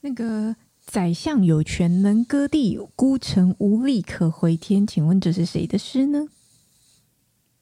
[0.00, 0.54] 那个
[0.86, 4.86] 宰相有权能割地，孤城无力可回天。
[4.86, 6.28] 请问这是谁的诗呢？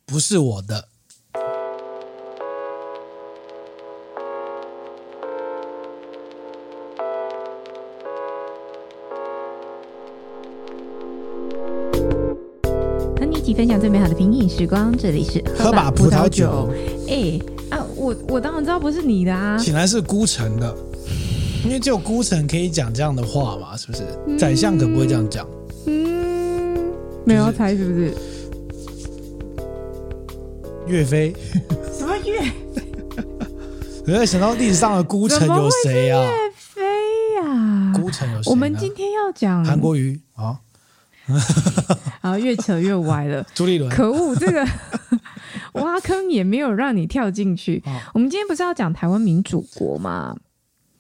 [0.05, 0.89] 不是我的。
[13.19, 16.71] 和你一起分享最美好的品饮时光，这里是喝把葡萄酒。
[17.09, 20.77] 哎啊，我我当然知道不是你的啊，显然是孤城的。
[21.67, 24.05] 因为只有孤城可以讲这样的话嘛，是不是？
[24.39, 25.45] 宰相可不会这样讲。
[25.87, 26.79] 嗯，
[27.25, 28.15] 没有猜是不是？
[30.87, 31.35] 岳飞？
[31.93, 32.53] 什么岳？
[34.07, 36.23] 我在想到历史上的孤城有谁啊？
[36.23, 36.83] 岳飞
[37.43, 37.93] 呀？
[37.97, 38.49] 孤城有谁？
[38.51, 40.61] 我们今天要讲韩国瑜 啊。
[42.23, 43.45] 好，越扯越歪了。
[43.53, 44.65] 朱立伦，可恶，这个
[45.83, 47.83] 挖坑也没有让你跳进去。
[48.15, 50.37] 我们今天不是要讲台湾民主国吗？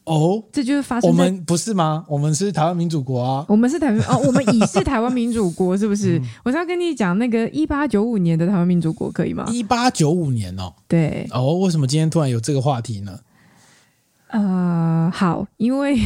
[0.06, 1.10] 哦，这就是发生。
[1.10, 2.04] 我们不是吗？
[2.08, 3.44] 我们是台湾民主国啊。
[3.48, 6.16] 我们是台湾哦，我们已是台湾民主国，是不是？
[6.22, 9.44] 嗯、我是要跟你讲那个一八九五年的台湾民主国，可以吗？
[9.50, 10.72] 一八九五年哦。
[10.86, 11.28] 对。
[11.32, 13.18] 哦，为什么今天突然有这个话题呢？
[14.28, 15.98] 呃，好，因为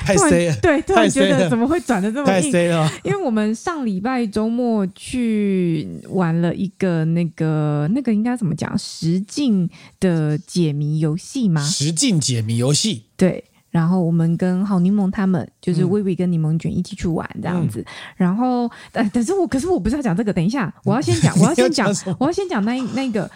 [0.00, 2.26] 太 C 了，对，突然觉得怎么会转的这么硬？
[2.26, 2.90] 太 C 了。
[3.04, 8.76] 因为我们上礼拜周末去玩了一个那个那个应该怎么讲？
[8.78, 9.68] 实境
[10.00, 11.60] 的解谜游戏吗？
[11.62, 13.04] 实境解谜游戏。
[13.16, 17.80] 对，然后我们跟好柠檬他们，就是薇薇跟柠檬卷一起去玩这样子。
[17.80, 23.30] 嗯、然后，但但是我可是我不是要讲这个，等一下，我要先讲， 我要先讲，我要先讲那那个。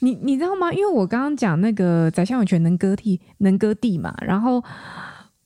[0.00, 0.72] 你你知道吗？
[0.72, 4.14] 因为我刚刚讲那个宰相有权能割地，能割地嘛。
[4.20, 4.62] 然后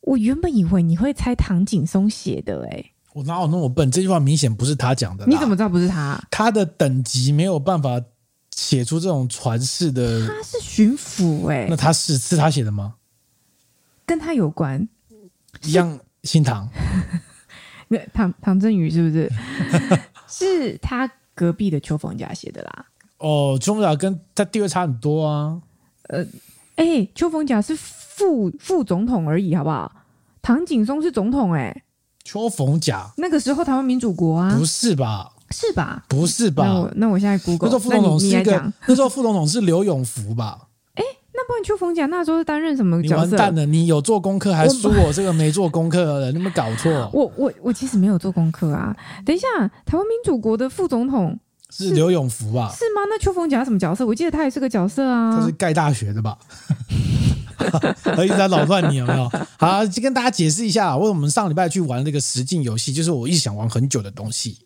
[0.03, 3.91] 我原本以为你会猜唐景松写的，哎，我哪有那么笨？
[3.91, 5.25] 这句话明显不是他讲的。
[5.27, 6.23] 你怎么知道不是他？
[6.31, 8.01] 他的等级没有办法
[8.55, 10.27] 写出这种传世的。
[10.27, 12.95] 他是巡抚，哎，那他是是他写的吗？
[14.05, 14.89] 跟他有关，
[15.63, 16.69] 一样姓唐。
[17.89, 19.31] 那唐唐振宇是不是？
[20.27, 22.87] 是他隔壁的邱逢甲写的啦。
[23.19, 25.63] 哦，邱逢甲跟他地位差很多啊。
[26.09, 26.27] 呃，
[26.77, 29.93] 哎、欸，邱逢甲是副副总统而已，好不好？
[30.41, 31.83] 唐景崧是总统、欸，哎。
[32.25, 34.55] 邱逢甲那个时候台湾民主国啊？
[34.57, 35.33] 不是吧？
[35.51, 36.05] 是吧？
[36.09, 36.65] 不是吧？
[36.65, 40.69] 那我那我现在 Google，那时候副总统是一个， 那时候副总统是刘永福吧？
[40.95, 43.27] 哎、欸，那不然邱逢甲那时候是担任什么角色？
[43.27, 47.11] 你完蛋了，你有做功课还输我这个没做功课的人，你有没有搞错？
[47.13, 48.97] 我我我其实没有做功课啊。
[49.27, 49.49] 等一下，
[49.85, 51.39] 台湾民主国的副总统。
[51.75, 52.69] 是刘永福吧？
[52.77, 53.01] 是吗？
[53.09, 54.05] 那邱逢甲什么角色？
[54.07, 55.35] 我记得他也是个角色啊。
[55.35, 56.37] 他是盖大学的吧？
[58.05, 59.31] 而 且他扰乱你有没有？
[59.57, 64.59] 好，就跟大家解释一下，为什么我们上礼拜去玩那个实境游戏，就是我一直想玩很久的东西。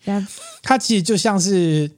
[0.63, 1.89] 它其实就像是，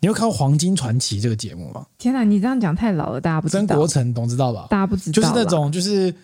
[0.00, 1.84] 你有看过《黄金传奇》这个节目吗？
[1.98, 3.66] 天哪，你这样讲太老了，大家不知道。
[3.66, 4.66] 曾国城懂知道吧？
[4.70, 6.14] 大家不知道，就是那种就是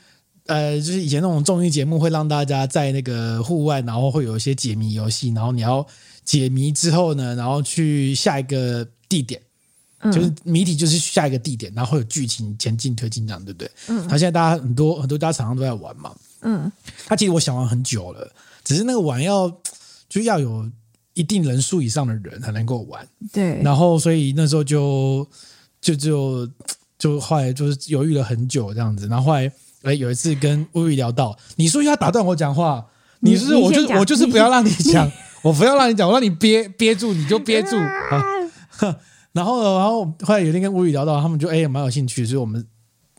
[0.47, 5.85] 呃，就是以前那种综艺节目会让大家在那个户外，然后会有一些解谜游戏，然后你要。
[6.25, 9.43] 解谜之后呢，然后去下一个地点，
[9.99, 13.71] 嗯、就是谜题就是下一个地点，然后会有剧情前进推进这样，对不对？
[13.89, 14.09] 嗯。
[14.09, 16.15] 他现在大家很多很多家厂商都在玩嘛。
[16.43, 16.71] 嗯。
[17.07, 18.33] 他其实我想玩很久了，
[18.65, 19.53] 只是那个玩要
[20.09, 20.71] 就要有
[21.15, 23.07] 一定人数以上的人才能够玩。
[23.33, 23.61] 对。
[23.63, 25.29] 然后所以那时候就
[25.81, 26.49] 就就
[26.99, 32.87] 就后来就是犹豫了很久这样子，然后后来哎有一次跟薇薇聊到，你说要打断我讲话，
[33.21, 35.11] 你是我就我就是不要让你讲。
[35.43, 38.23] 我不要让你讲，我让你憋憋住，你就憋住啊。
[39.33, 42.65] 然后，然后后来有一天跟吴宇聊到，他们就哎蛮有兴趣，所以我们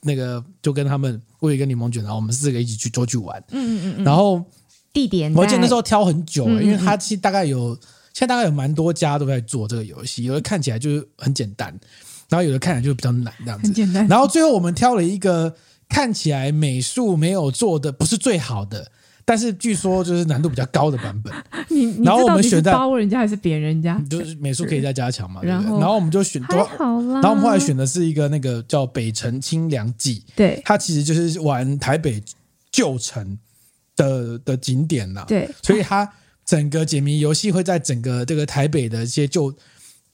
[0.04, 3.44] 那个就跟他们吴宇跟柠檬卷，然后我们四个一起去出去玩。
[3.52, 4.04] 嗯嗯嗯。
[4.04, 4.44] 然后
[4.94, 7.74] 地点，我记得那时候挑很久了，因为他其实大概有，
[8.14, 11.68] 现在大概有蛮多家都在做这个游戏，有的看起来就是很简单，
[12.30, 13.66] 然后有的看起来就比较难这样子。
[13.66, 14.08] 很简单。
[14.08, 15.56] 然后最后我们挑了一个
[15.90, 18.92] 看起来美术没有做的不是最好的。
[19.26, 21.34] 但是据说就是难度比较高的版本，
[21.70, 25.42] 你，你然后我们选在包人家还是扁人家，就是美术可以再加强嘛？
[25.44, 27.14] 然后，然后我们就选，还好啦。
[27.16, 32.22] 然后我们后来选的是一个那个叫《北城清凉记》，对，它其实就是玩台北
[32.72, 33.38] 旧城
[33.96, 36.12] 的的景点啦，对，所以它
[36.46, 39.54] 整个解谜游戏会在整个这个台北的一些旧。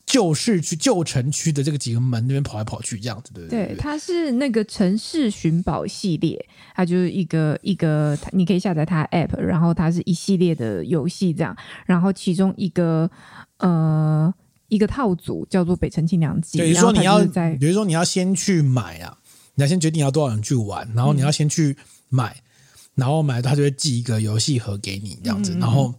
[0.09, 3.67] 旧市区、旧城区的这个几个门那边跑来跑去，这样子对不对？
[3.67, 13.07] 对，它是那个城市寻宝系列，它就是一个一个，你可以下载它 app，然后它是一系列的游戏这样，然后其中一个
[13.59, 14.33] 呃
[14.69, 19.15] 一个套组叫做《北城清凉记》，比如说你要在，比如说你要先去买啊，
[19.53, 21.77] 你要先决定要多少人去玩，然后你要先去
[22.09, 22.41] 买，嗯、
[22.95, 25.93] 然后买它就会寄一个游戏盒给你这样子，嗯、然后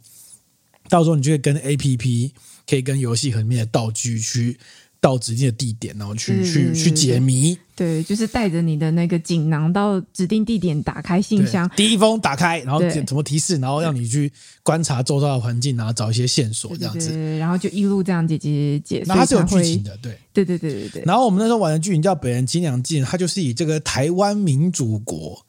[0.91, 2.33] 到时候你就会跟 app。
[2.67, 4.57] 可以跟游戏盒里面的道具去
[5.01, 7.59] 到指定的地点，然后去去去解谜。
[7.75, 14.31] 对，就是带着你的那个锦囊到指定地点，打开信箱，第一封打开，然后对怎么提示，然后让你去
[14.63, 17.09] 观察周遭的环境，然后找一些线索，这样子。
[17.09, 19.03] 对对对，然后就一路这样解解解。
[19.05, 21.03] 那它是有剧情的，对对对对对对。
[21.05, 25.45] 然后我们那时候玩的剧情叫《北人金良记》，它就是以这个台湾民主国，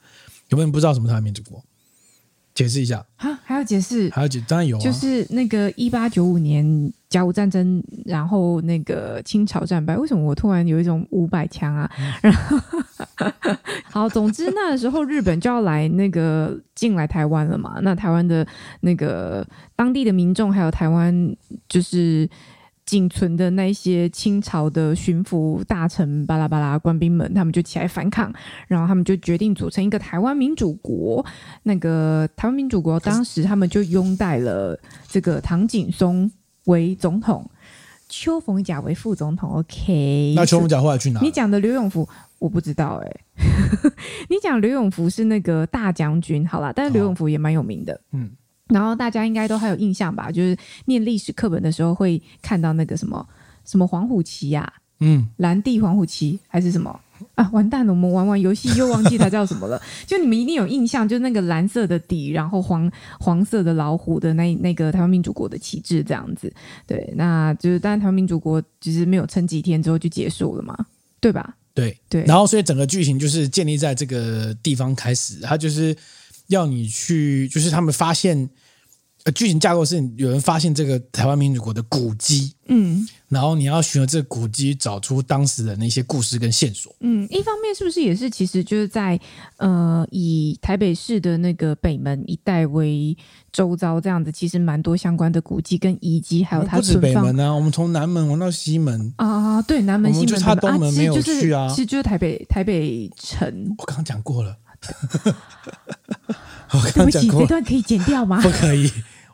[0.49, 1.63] 有没有人不知道什么台湾民主国？
[2.53, 4.09] 解释一下啊，还要解释？
[4.11, 4.43] 还要解？
[4.47, 9.95] 当然有啊，就是那个一八九五年甲午战争，然后那个清朝战败。
[9.97, 11.89] 为什么我突然有一种五百强啊？
[11.97, 12.57] 嗯、然 后
[13.85, 17.79] 好，总之那时候日本就要来那个进来台湾了嘛。
[17.81, 18.45] 那台湾的
[18.81, 19.45] 那个
[19.75, 21.35] 当地的民众，还有台湾
[21.69, 22.29] 就是。
[22.85, 28.33] 仅存的那些清朝的巡抚大臣、巴拉巴拉官兵们，他们就起来反抗，
[28.67, 31.25] 然后他们就决定组成一个台湾民主国。
[31.63, 36.29] 那个台湾民主国当时他们就拥戴了这个唐景松
[36.65, 37.49] 为总统，
[38.09, 39.51] 邱逢甲为副总统。
[39.51, 41.21] OK，那邱逢甲后来去哪？
[41.21, 42.07] 你讲的刘永福
[42.39, 43.91] 我不知道哎、欸，
[44.27, 48.31] 你讲刘永福是那个大将军，好啦，但是刘永福也蛮有名的，哦、嗯。
[48.71, 50.31] 然后大家应该都还有印象吧？
[50.31, 53.27] 就是念历史课本的时候会看到那个什么
[53.65, 56.99] 什么黄虎旗呀、啊，嗯，蓝地黄虎旗还是什么
[57.35, 57.49] 啊？
[57.51, 59.79] 完蛋了，我们玩玩游戏又忘记它叫什么了。
[60.07, 66.51] 就你们一定有印象，就是那个蓝色的底，然后黄黄色的老虎的那那个台湾民主国的旗帜这样子。
[66.87, 70.75] 对，那就是当然台湾民主国就是没有撑几天之后就结束了嘛，
[71.19, 71.55] 对吧？
[71.73, 72.23] 对对。
[72.23, 75.95] 然后所以整个剧情就是建立在这个地方开始，它就是
[76.47, 78.49] 要你去，就是他们发现。
[79.23, 89.19] 呃，剧情架构是有人发现这个台湾民主国的古迹，嗯，然后你要循着这个古迹找出当时的那些故事跟线索，嗯，一方面是不是也是其实就是在
[89.57, 93.15] 呃以台北市的那个北门一带为
[93.51, 96.77] 周遭这样子，其实蛮多相关的古迹跟遗迹，还有它。
[96.77, 103.47] 不止北门啊，我们从南门玩到西门啊，对，南门西门，就差东门没有去啊，啊其实就是台北台北城。
[103.77, 104.57] 我刚刚讲过了。
[106.93, 108.41] 对不起，这段可以剪掉吗？
[108.41, 108.89] 不可以，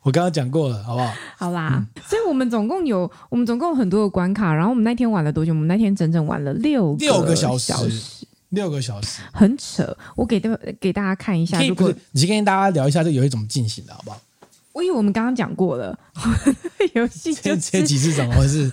[0.07, 1.13] 我刚刚讲过了，好不好？
[1.35, 5.51] 好啦，嗯、所以我们总共有，我们总共有很多的关卡，然后我们那天玩了多久？
[5.51, 7.73] 我们那天整整玩了六六个小时，
[8.51, 9.97] 六个小时，很扯。
[10.15, 14.21] 我给大给大家看一下，如果你先跟大家聊一下这个游戏怎么进行的，好不好？
[14.71, 15.99] 我以为我们刚刚讲过了，
[16.95, 18.71] 游戏这这几次怎么回事？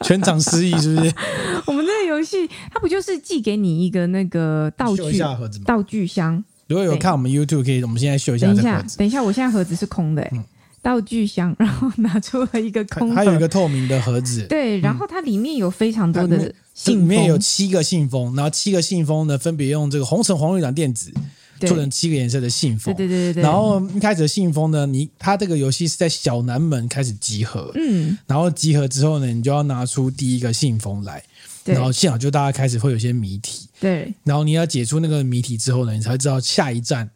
[0.00, 1.14] 全场失忆是不是？
[1.64, 5.16] 我们这个游戏它不就是寄给你一个那个道具
[5.64, 6.42] 道具箱？
[6.66, 8.46] 如果有看我们 YouTube，可以我们现在秀一下。
[8.48, 10.42] 等一下，等一下，我现在盒子是空的，嗯，
[10.82, 14.44] 道具箱，然后拿出了一个空，还有一个透明的盒子。
[14.48, 21.12] 对，然后它里面有非常多的信封，里面有七个信封，然后七个信封呢，分别用这个红橙黄绿蓝靛紫
[21.60, 22.92] 做成七个颜色的信封。
[22.94, 23.42] 对对对对。
[23.42, 31.22] 然后一开始的信封呢，你它这个游戏是在小南门开始集合，嗯，然后集合之后呢，你就要拿出第一个信封来。
[31.64, 34.12] 然后现场就大家开始会有些谜题，对。
[34.24, 37.08] 然后你要解出那个谜题之后呢，你才会知道下一站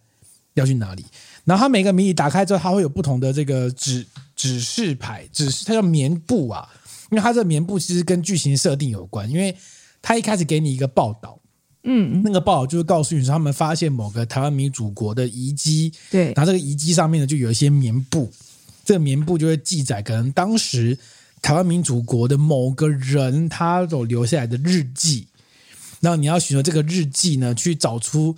[0.55, 1.05] 要去哪里。
[1.47, 4.05] 然后它每个谜题打开之后，它会有不同的这个指
[4.35, 6.69] 指示牌，指示它叫棉布啊，
[7.11, 9.57] 因为它这个棉布其实跟剧情设定有关，因为
[10.03, 11.41] 它一开始给你一个报道，
[11.85, 16.33] 嗯，那个报道就是告诉你说他们发现某个台湾民主国的遗迹，对。
[16.35, 18.31] 然后这个遗迹上面呢就有一些棉布，
[18.85, 20.99] 这个棉布就会记载可能当时。
[21.43, 25.29] 台湾民主国的某个人，他所留下来的日记，
[26.01, 28.35] 然后你要循着这个日记呢，去找出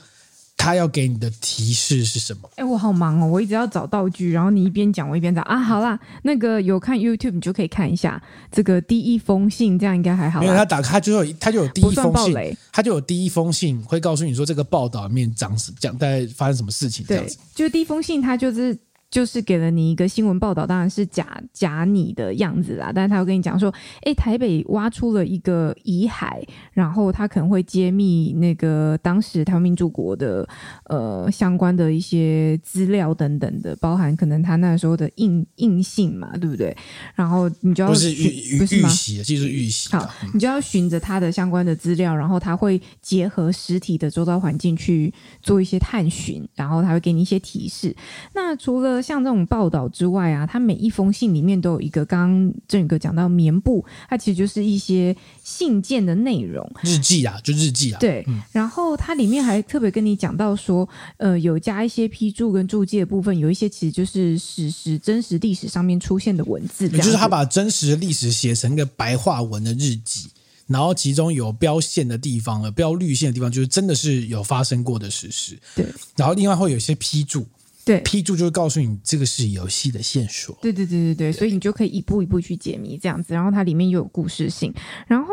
[0.59, 2.51] 他要给你的提示是什么。
[2.57, 5.59] 哎，我好忙哦，我一直要找道具，然后你一边讲，我一边找啊。
[5.59, 8.21] 好啦，那个有看 YouTube，你就可以看一下
[8.53, 10.41] 这个第一封信，这样应该还好。
[10.41, 17.07] 没有他打开他就有，他就有第一封信，他就有第一封信会告诉你说这个报道里面讲讲大概发生什么事情。
[17.09, 18.77] 这样子，就第一封信，他就是。
[19.11, 22.93] 就是给了你一个新闻报道，当然是假假你的样子啦。
[22.95, 23.73] 但是他会跟你讲说，
[24.03, 30.47] 哎，台北挖出了一个遗骸，然后他可能会揭秘那个当时台湾民主国的
[30.85, 36.77] 呃相关的一些资料等等的，包含可能他那时候的印印信嘛，对不对？
[37.15, 39.91] 然后你就要不是预预习，就是预习。
[39.91, 45.13] 好，你就要循着他的相关的资料，然后他会结合实体的周遭环境去
[45.43, 47.97] 做一些探寻，然后他会给你一些提示。
[48.35, 57.99] 那除了像这种报道之外啊，它每一封信里面都有一个，刚刚郑宇哥讲到棉布，它其实就是一些信件的内容，日记啊，就日记啊。
[57.99, 70.29] 对，嗯、然后它里面还特别跟你讲到说，呃，有加一些批注跟注记的部分，有一些其实就是史实、真实历史上面出现的文字，也就是他把真实的历史写成一个白话文的日记，
[70.67, 75.59] 然后其中有标线的地方了，标绿线的地方，就是真的是有发生过的事实。
[75.75, 75.87] 对，
[76.17, 77.47] 然后另外会有一些批注。
[77.89, 80.57] 对批注就会告诉你这个是游戏的线索。
[80.61, 84.73] 对对对对对，所以你就可以一步一步去解谜这样子，然后它里面又有故事性。
[85.07, 85.33] 然后，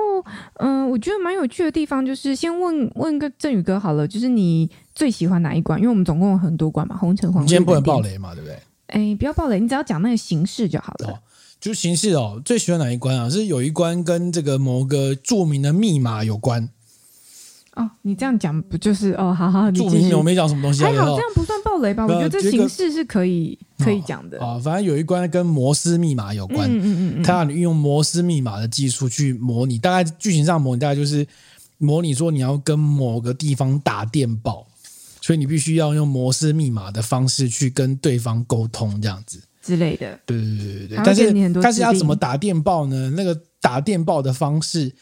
[0.60, 5.78] 嗯、呃，我觉得蛮有趣的地方就是，先问问个振宇哥好了，就是你最喜欢哪一关？
[5.80, 7.48] 因为我们总共有很多关嘛，红橙黄绿。
[7.48, 8.58] 今天不能爆雷嘛，对不对？
[8.88, 11.10] 哎，不要爆雷，你只要讲那个形式就好了。
[11.10, 11.20] 哦，
[11.60, 13.30] 就是形式哦，最喜欢哪一关啊？
[13.30, 16.70] 是有一关跟这个某个著名的密码有关。
[17.76, 19.34] 哦，你这样讲不就是哦？
[19.34, 22.06] 好好，著名我没讲什么东西，还好这样不算暴雷吧？
[22.06, 24.58] 我觉得这形式是可以可以讲的啊。
[24.58, 31.28] 反正有一关跟摩斯密码有关，嗯嗯嗯，他让你运用摩斯密码的技术去模拟，大概剧情上模拟大概就是
[31.78, 34.66] 模拟说你要跟某个地方打电报，
[35.20, 40.18] 所以你必须要用摩斯密码的方式去跟对方沟通，这样子之类的。
[40.26, 43.12] 对对对对对，但是但是要怎么打电报呢？
[43.18, 44.96] 那个打电报的方式。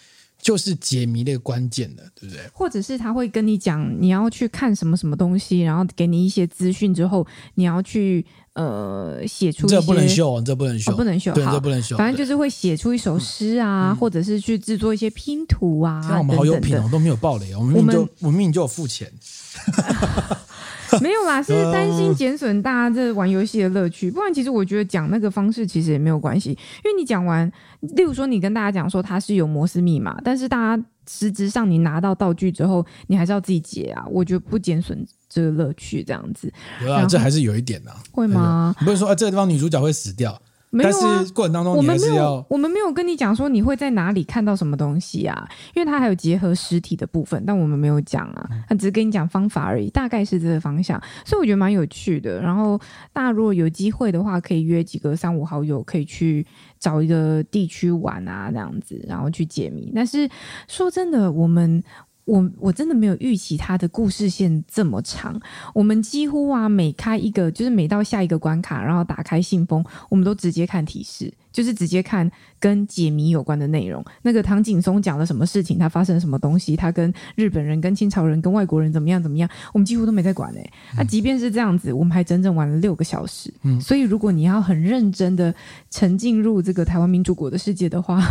[0.44, 2.44] 就是解谜的关键的，对不对？
[2.54, 9.66] 或者是他会跟你讲，你要去看什么什么东西，然后给你一些资讯之后，你要去呃写出。
[9.66, 11.96] 这不能秀，这不能秀，哦、不能秀，对，这不能秀。
[11.96, 16.06] 反正就是会写出一首诗啊，嗯、或者是去制作一些拼图啊。
[16.10, 19.10] 那我们好有品哦，都没有暴雷，我们就我们，我明明就有付钱。
[21.02, 24.12] 没有啦，是担心减损大家这玩游戏的乐趣。
[24.12, 34.06] 不然，其实我觉得讲那个方式其实也没有关系，因为你讲完，例如说你跟大家讲说它是有摩斯密码，但是大家实质上你拿到道具之后，你还是要自己解啊。
[34.10, 36.52] 我觉得不减损这个乐趣，这样子。
[36.84, 37.98] 有啊，这还是有一点呐、啊。
[38.12, 38.76] 会吗？
[38.80, 40.40] 不是说啊，这个地方女主角会死掉？
[40.74, 52.42] 没有啊，但是过程当中我们没有，我们没有跟你讲说你会在哪里看到什么东西啊，因为它还有结合实体的部分，但我们没有讲啊，他只是跟你讲方法而已，大概是这个方向，所以我觉得蛮有趣的。
[52.42, 52.76] 然后
[53.14, 56.44] 大家如果有机会的话，可以约几个三五好友，可以去
[56.80, 59.92] 找一个地区玩啊，这样子，然后去解谜。
[59.96, 60.28] 但是
[60.68, 61.84] 说真的，我们。
[62.26, 65.40] 我我真的没有预期它的故事线这么长。
[65.74, 71.34] 我们几乎啊，每开一个，就是每到下一个关卡，然后打开信封，我们都直接看提示。
[71.54, 72.30] 就是直接看
[72.60, 80.74] 跟解谜有关的内容，那个唐景松讲了什么事情，他发生了什么东西，他跟日本人、跟清朝人、跟外国人怎么样怎么样，我们几乎都没在管哎、欸。
[80.96, 83.54] 那、嗯啊、即便是这样子，我们还整整玩了六个小时。
[83.62, 85.54] 嗯，所以如果你要很认真的
[85.92, 88.22] 沉浸入这个台湾民主国的世界的话，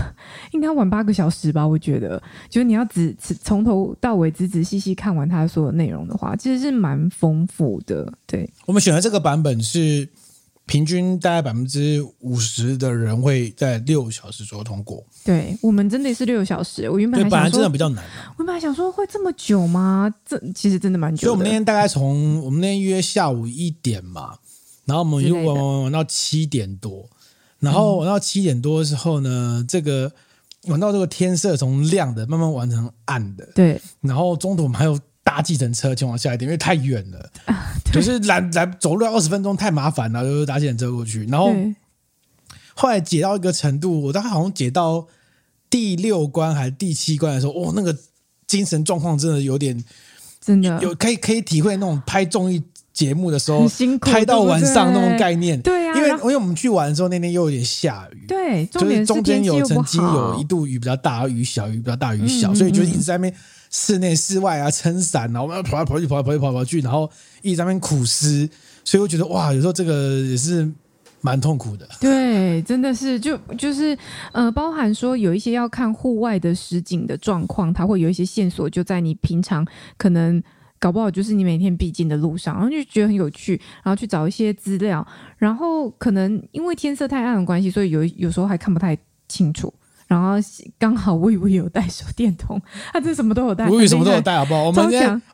[0.51, 1.65] 应该要玩八个小时吧？
[1.65, 8.13] 我觉得，就是你要仔从头到尾仔仔细细看完他所有内容的话，其实是蛮丰富的。
[8.27, 10.09] 对，我们选的这个版本是。
[10.65, 15.05] 平均大概百分之五十的人会在六小时左右通过。
[15.25, 16.89] 对，我们真的是六小时。
[16.89, 18.35] 我原本还，本来真的比较难、啊。
[18.39, 20.13] 我本来想说会这么久吗？
[20.25, 21.23] 这其实真的蛮久的。
[21.23, 24.39] 所以我们那天大概从我们那天约下午一点嘛，
[24.85, 27.09] 然后我们又玩玩玩玩到七点多，
[27.59, 30.11] 然后玩到七点多的时候呢，嗯、这个
[30.69, 33.47] 玩到这个天色从亮的慢慢玩成暗的。
[33.55, 34.99] 对，然后中途我们还有。
[35.25, 37.31] 搭计程车前往下一点，因为太远了，
[37.93, 41.25] 啊、 就是来来走路要二十分钟，太麻烦了，就搭计程车过去。
[41.27, 41.53] 然后
[42.75, 45.07] 后来解到一个程度，我大概好像解到
[45.69, 47.97] 第六关还是第七关的时候，哦，那个
[48.47, 49.85] 精神状况真的有点，
[50.41, 52.63] 真的有可以可以体会那种拍综艺
[52.95, 53.69] 节目的时候，
[54.01, 55.61] 拍到晚上那种概念。
[55.61, 63.35] 对啊，因为因为我们去玩的时候那天又有点下雨，对，就是中间有曾经有一度雨比较大，雨小雨比较大，雨小，所以就一直在那边。
[63.73, 67.11] 室内、室外啊，撑伞，然后我们要跑来跑去，跑来跑去，跑来跑去，然后
[67.41, 68.49] 一直在那边苦思，
[68.85, 70.71] 所以我觉得哇，有时候这个也是
[71.23, 71.89] 蛮痛苦的。
[71.99, 73.97] 对，真的是，就就是
[74.33, 80.43] 呃，包含说有一些要看户外的实景的状况，它会有一些线索，就在你平常可能
[80.79, 85.07] 搞不好就是你每天必经的路上，然后就觉得很有趣，然后去找一些资料，
[85.39, 88.99] 然后可能因为天色太暗的关系，所以有有时候还看不太
[89.29, 89.73] 清楚。
[90.13, 90.35] 然后
[90.79, 92.61] 刚好我以为有带手电筒，
[92.93, 94.65] 他这什么都有带，我以为什么都有带，好不好？
[94.65, 94.91] 我们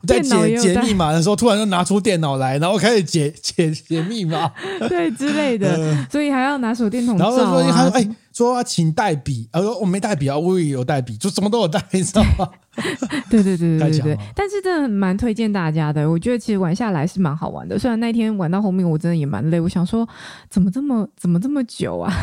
[0.07, 4.53] 在解解密码的时候，突然就拿出电脑来，然后开始解解解密码，
[4.89, 7.63] 对之类的，呃、所以还要拿手电筒照、啊。
[7.67, 7.93] 然后。
[8.39, 12.49] 说要请带笔，啊，说我没带笔啊，我也有带笔，就什么都有带，你知道吗？
[13.29, 14.19] 对对对对对对。
[14.33, 17.77] 但是真的蛮推荐大家的，我觉得其实玩下来是蛮好玩的。
[17.77, 20.09] 虽然那天玩到后面我真的也蛮累，我想说
[20.49, 22.15] 怎么这么怎么这么久啊？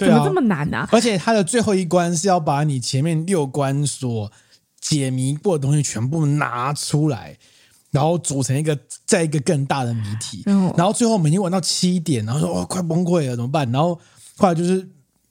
[0.00, 0.88] 怎么这么难啊？
[0.90, 4.32] 而且它的最后一关是要把你前面六关所
[4.80, 7.38] 解谜过的东西全部拿出来，
[7.92, 10.42] 然后组成一个再一个更大的谜题。
[10.76, 13.70] 然后最后每天玩到七点，然后说哦快崩溃了，怎么办？
[13.70, 13.94] 然后
[14.36, 14.84] 后来就是。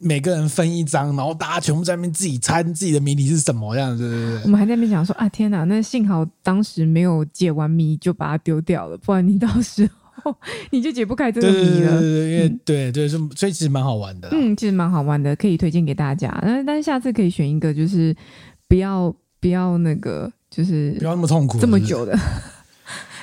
[0.06, 4.44] 每个人分一张，然后大家全部在那边自己猜自己的谜题是什么样子，对不对？
[4.44, 5.64] 我们还在那边讲说啊，天哪！
[5.64, 9.90] 那幸好当时没有解完谜就把它丢掉了，不然你到时
[10.22, 10.36] 候
[10.70, 12.00] 你就解不开这个谜了。
[12.00, 14.30] 对对对，对，因为、嗯、对对，所以其实蛮好玩的。
[14.32, 16.38] 嗯，其实蛮好玩的，可以推荐给大家。
[16.44, 18.16] 但但是下次可以选一个，就是
[18.68, 22.14] 不要不要那个，就是不要那么痛苦，这么久的。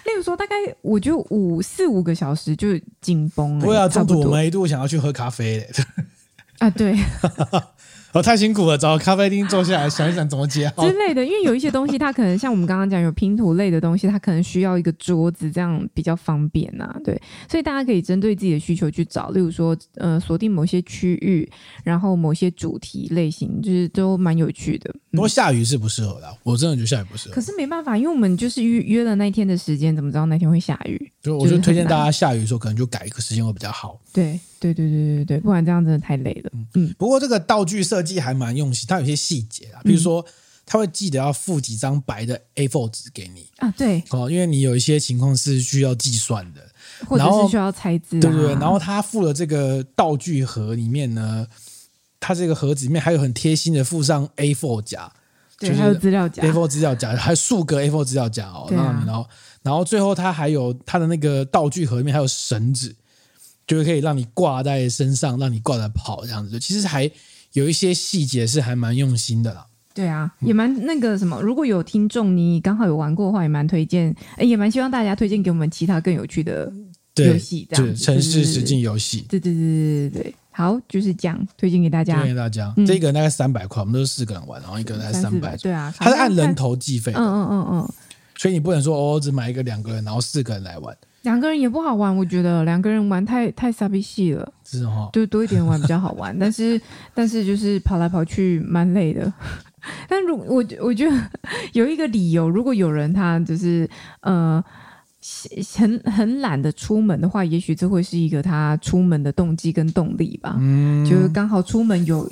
[0.05, 3.65] 例如说，大概我就五四五个小时就紧绷了。
[3.65, 5.71] 不会啊，中途我们一度想要去喝咖啡嘞。
[6.63, 6.97] 啊，对。
[8.13, 11.25] 哦，太辛苦了，找个咖啡厅坐下来想一想怎么接好之类的。
[11.25, 17.01] 因为有一些东西，它可能像我们刚刚讲有拼图类的东西，它可能需要一个桌子，这样比较方便呐、啊。
[17.03, 17.19] 对，
[17.51, 21.51] 所以大家可以针对自己的需求去找，例如说，呃，锁定某些区域，
[21.85, 24.95] 然后某些主题类型，就是都蛮有趣的。
[25.13, 27.35] 不过下雨是不适合的，我真的觉得下雨不适合。
[27.35, 31.11] 可是没办法，因为我们就是约约了那一天的时间，怎么知道那天会下雨？
[31.23, 33.99] 就我就推荐大家下雨的时候，可能就改一个时间会比较好。
[34.13, 34.39] 对。
[34.63, 36.51] 对对对对对，不然这样真的太累了。
[36.75, 40.25] 嗯，不过这个道具设计还蛮用心，它有些细节啊，比如说
[40.65, 46.61] 他会记得要附几张白的 A4 纸给你啊，对哦，因为你有一些情况是需要计算的，
[47.07, 48.55] 或者是需要猜字，对对对。
[48.55, 51.47] 然后他附了这个道具盒里面呢，
[52.21, 55.13] 它这个盒子里面还有很贴心的附上 A4 夹，
[55.59, 58.69] 对，还有资料夹，A4 资料夹，还有数个 A4 资料夹哦。
[58.71, 59.29] 然后然后
[59.63, 62.95] 然后最后它还有它的那个道具盒里面还有绳子。
[63.67, 67.11] 就是可以让你挂在身上，让你挂着跑这样子，其实还
[67.53, 69.67] 有一些细节是还蛮用心的啦。
[69.95, 76.73] 对啊，也蛮那个什么，如果有听众你刚好有玩过的话，也蛮推荐，也蛮希望大家推荐给我们其他更有趣的
[77.17, 79.27] 游戏，这样城市实境游戏。
[79.29, 82.15] 对对对对对对，好，就是这样推荐给大家。
[82.15, 85.55] 推荐给大家，这个大概三百块，我们都是四个人玩，然后一个人才三百。
[85.59, 87.13] 对啊，它是按人头计费。
[87.15, 87.93] 嗯嗯嗯嗯。
[88.39, 90.97] 所以你不能说哦，只买一个两个人，然后四个人来玩。
[91.23, 96.37] 两个人也不好玩，我觉得两个人玩太太傻逼戏了，是哦，就多一点玩比较好玩。
[96.39, 96.81] 但是
[97.15, 99.33] 但是就是跑来跑去蛮累的。
[100.09, 101.31] 但如我我觉得
[101.73, 103.89] 有一个理由，如果有人他就是
[104.21, 104.63] 呃
[105.77, 110.57] 很很懒得出门的话，也许这会是一个他出门的动机跟动力吧。
[110.61, 112.29] 嗯，就是刚好出门有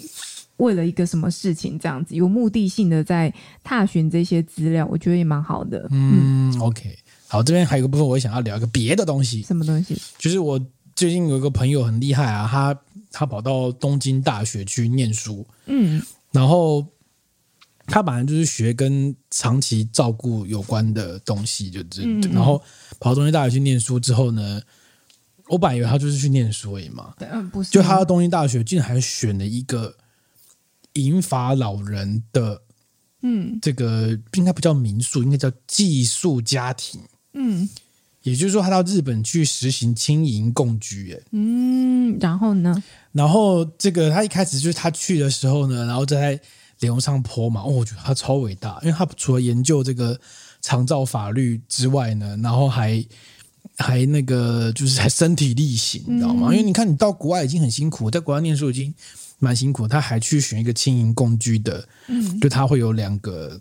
[0.59, 3.33] 为了一个什么事情这样子，有目的性的在
[3.65, 5.89] 踏寻这些资料，我觉得也蛮好的。
[5.91, 6.97] 嗯，嗯，OK。
[7.31, 9.41] 好，这边还有一个部分，我想要聊一个别的东西。
[9.45, 9.97] 什么东西？
[10.19, 10.61] 就是我
[10.97, 12.77] 最近有一个朋友很厉害啊，他
[13.13, 16.85] 他跑到东京大学去念书，嗯，然后
[17.87, 22.61] 他本来就是学跟长期照顾有关的东西，就这、嗯，然后
[22.99, 24.61] 跑到东京大学去念书之后呢，
[25.47, 29.97] 我本来以为他就是去念书而已嘛，嗯，不是，就他到东京大学竟然还选了一个
[30.95, 32.61] 银发老人的，
[33.23, 37.01] 嗯，这个应该不叫民宿，应该叫寄宿家庭。
[37.33, 37.69] 嗯，
[38.23, 42.83] 也就是说，他到日本去实行轻盈共居，哎，嗯，然后呢？
[43.13, 46.39] 然后这个他一开始就是他去的时候呢，然后在
[46.81, 50.19] 脸上泼嘛，哦，我觉得他超伟大，因为他除了研究这个
[50.61, 53.05] 长照法律之外呢，然后还
[53.77, 56.49] 还那个就是还身体力行，你知道吗？
[56.51, 58.93] 嗯，因为你看，你到国外已经很辛苦，在国外念书已经
[59.39, 63.61] 蛮辛苦，他还去选一个轻盈共居的，嗯，就他会有两个。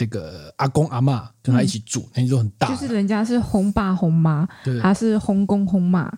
[0.00, 2.70] 这个阿公阿嬷跟他一起住，年纪都很大。
[2.70, 4.48] 就是人家是红爸红妈，
[4.80, 6.10] 他是红公红妈，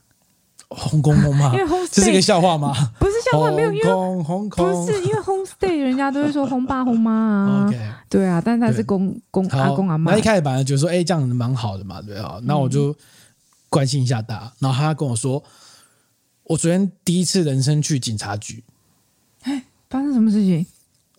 [0.68, 1.52] 红公红妈。
[1.52, 2.72] 因为 home 这是一个笑话吗？
[3.00, 7.70] 不是笑话，没有，因为轰轰不是因为 home stay，人家都会说红爸红妈啊。
[8.08, 10.12] 对啊，但是他是公公阿公阿妈。
[10.12, 12.38] 那一开始本来就说，哎，这样蛮好的嘛，对啊。
[12.44, 12.94] 那我就
[13.68, 14.52] 关心一下大家。
[14.60, 15.42] 然后他跟我说，
[16.44, 18.62] 我昨天第一次人生去警察局。
[19.42, 20.64] 哎，发生什么事情？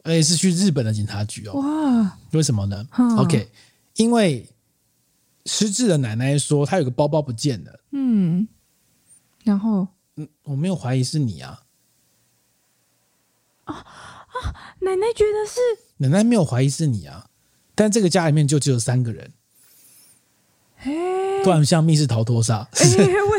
[0.03, 1.53] 而且是去日本的警察局哦。
[1.53, 2.17] 哇！
[2.31, 2.85] 为什么呢
[3.17, 3.49] ？OK，
[3.95, 4.47] 因为
[5.45, 7.79] 失智的奶奶说她有个包包不见了。
[7.91, 8.47] 嗯，
[9.43, 11.61] 然后嗯，我没有怀疑是你啊。
[13.65, 13.85] 啊啊！
[14.81, 15.59] 奶奶觉得是
[15.97, 17.27] 奶奶没有怀疑是你啊，
[17.75, 19.31] 但这个家里面就只有三个人。
[20.79, 22.67] 哎，突然像密室逃脱杀，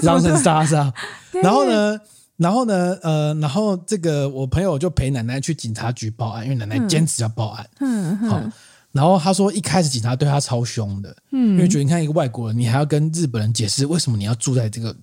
[0.03, 0.95] 狼 人杀杀。
[1.43, 2.01] 然后呢？
[2.37, 7.69] 然后呢，呃，然后这个我朋友就陪奶奶去警察局报案，因为奶奶坚持要报案。
[7.81, 8.29] 嗯嗯。
[8.29, 8.43] 好，
[8.91, 14.95] 然后他说一开始警察对他超凶的，嗯，因为觉得你看一个外国人，你还要跟日本人解释为什么你要住在这个，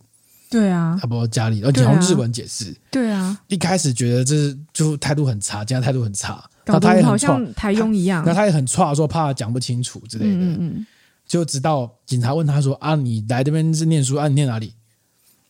[0.49, 3.37] 对啊，差不多家里，而且用日文解释，对啊。
[3.47, 10.31] 一开始觉得这是就态度很差，这样态度很差，然后他也好像台佣一样，那他也很差，说怕讲不清楚之类的。
[10.33, 10.87] 嗯嗯。
[11.25, 14.27] 就直到警察问他说：“啊，你来这边是念书啊？
[14.27, 14.73] 你念哪里？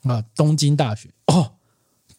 [0.03, 1.53] 啊，东京大学。”哦。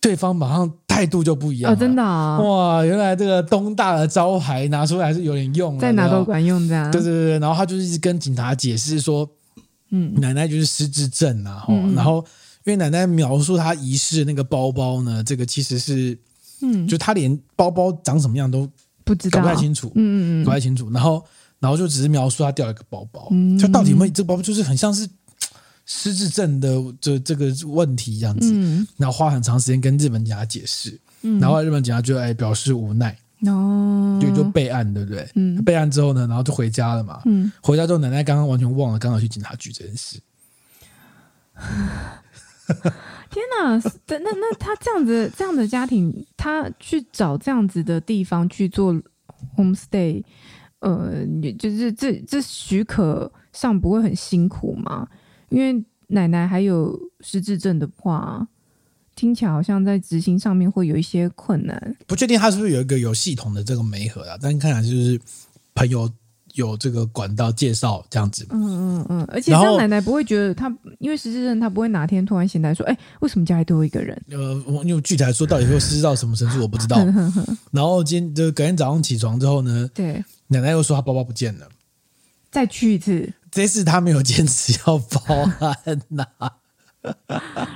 [0.03, 2.85] 对方马上态度就不一样了，哦，真的啊，哇！
[2.85, 6.91] 原来这个东大的招牌拿出来是有点用，在哪都管用这样。
[6.91, 9.27] 对对对，然后他就是一直跟警察解释说，
[9.91, 12.17] 嗯，奶奶就是失智症啊，嗯，然后
[12.65, 16.19] 因为奶奶描述她遗失的那个包包呢，这个其实是，
[16.63, 18.69] 嗯，就她连包包长什么样都
[19.05, 21.25] 不知道，搞不太清楚，嗯嗯嗯，搞不太清楚，然后
[21.61, 25.09] 然后就只是描述她掉了一个包包，嗯，就到底有没有这个包包，就是很像是。
[25.85, 26.69] 失智症的
[27.01, 33.17] 这这个问题这样子，嗯，然后花很长时间跟日本警察解释，嗯，然后日本警察就哎表示无奈，
[33.47, 35.29] 哦，就就备案，对不对？
[35.35, 37.21] 嗯，备案之后呢，然后就回家了嘛。
[37.25, 40.21] 嗯，回家之后，奶奶刚刚完全忘了刚好去警察局这件事。
[43.31, 43.77] 天哪！
[44.07, 48.95] 那那那他这样子这样的家庭，他去找这样子的地方去做
[49.57, 50.23] homestay，
[50.81, 55.07] 呃，也就是这这许可上不会很辛苦吗？
[55.53, 58.47] 因为奶奶还有失智症的话，
[59.15, 61.97] 听起来好像在执行上面会有一些困难。
[62.07, 64.37] 不确定他是不是有一个有系统的这个媒合啊？
[64.41, 65.21] 但看起来就是
[65.75, 66.11] 朋友。
[66.55, 74.23] 有这个管道介绍这样子，嗯嗯嗯，而且这样奶奶不会觉得她，因为失智症，她不会哪天突然醒来说，哎，为什么家里多一个人？
[74.29, 76.99] 呃，我因为具体来说，到底会失智到什么程度，我不知道。
[77.73, 81.67] 然后今天就隔天早上起床之后呢，对，奶奶又说她包包不见了，
[82.51, 83.33] 再去一次。
[83.53, 85.21] 这次他没有坚持要报
[85.61, 86.27] 案呐。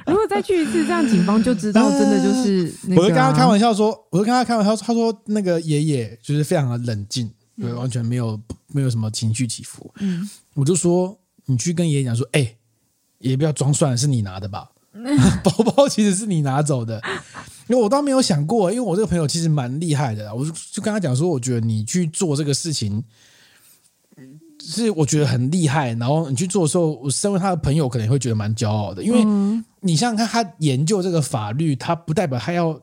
[0.06, 2.96] 如果再去一次，这样警方就知道真的就是、啊。
[2.96, 7.30] 我就跟他开玩笑说，我就跟他开玩笑，他说那个爷爷就是非常的冷静。
[7.60, 9.92] 对，完全没有没有什么情绪起伏。
[9.98, 12.56] 嗯，我就说你去跟爷爷讲说，哎、欸，
[13.18, 14.70] 爷爷不要装蒜，是你拿的吧？
[15.44, 17.02] 包包其实是你拿走的，
[17.68, 20.34] 因为我倒没有想过，因为我这个朋友其实蛮厉害的。
[20.34, 23.02] 我就就跟他讲说，我觉得你去做这个事情，
[24.66, 25.92] 是我觉得很厉害。
[25.94, 32.80] 然后你去做的时候，我身为他的朋友，可能会觉得蛮骄傲的，因为你想想看，他研究这个法律，他不代表他要。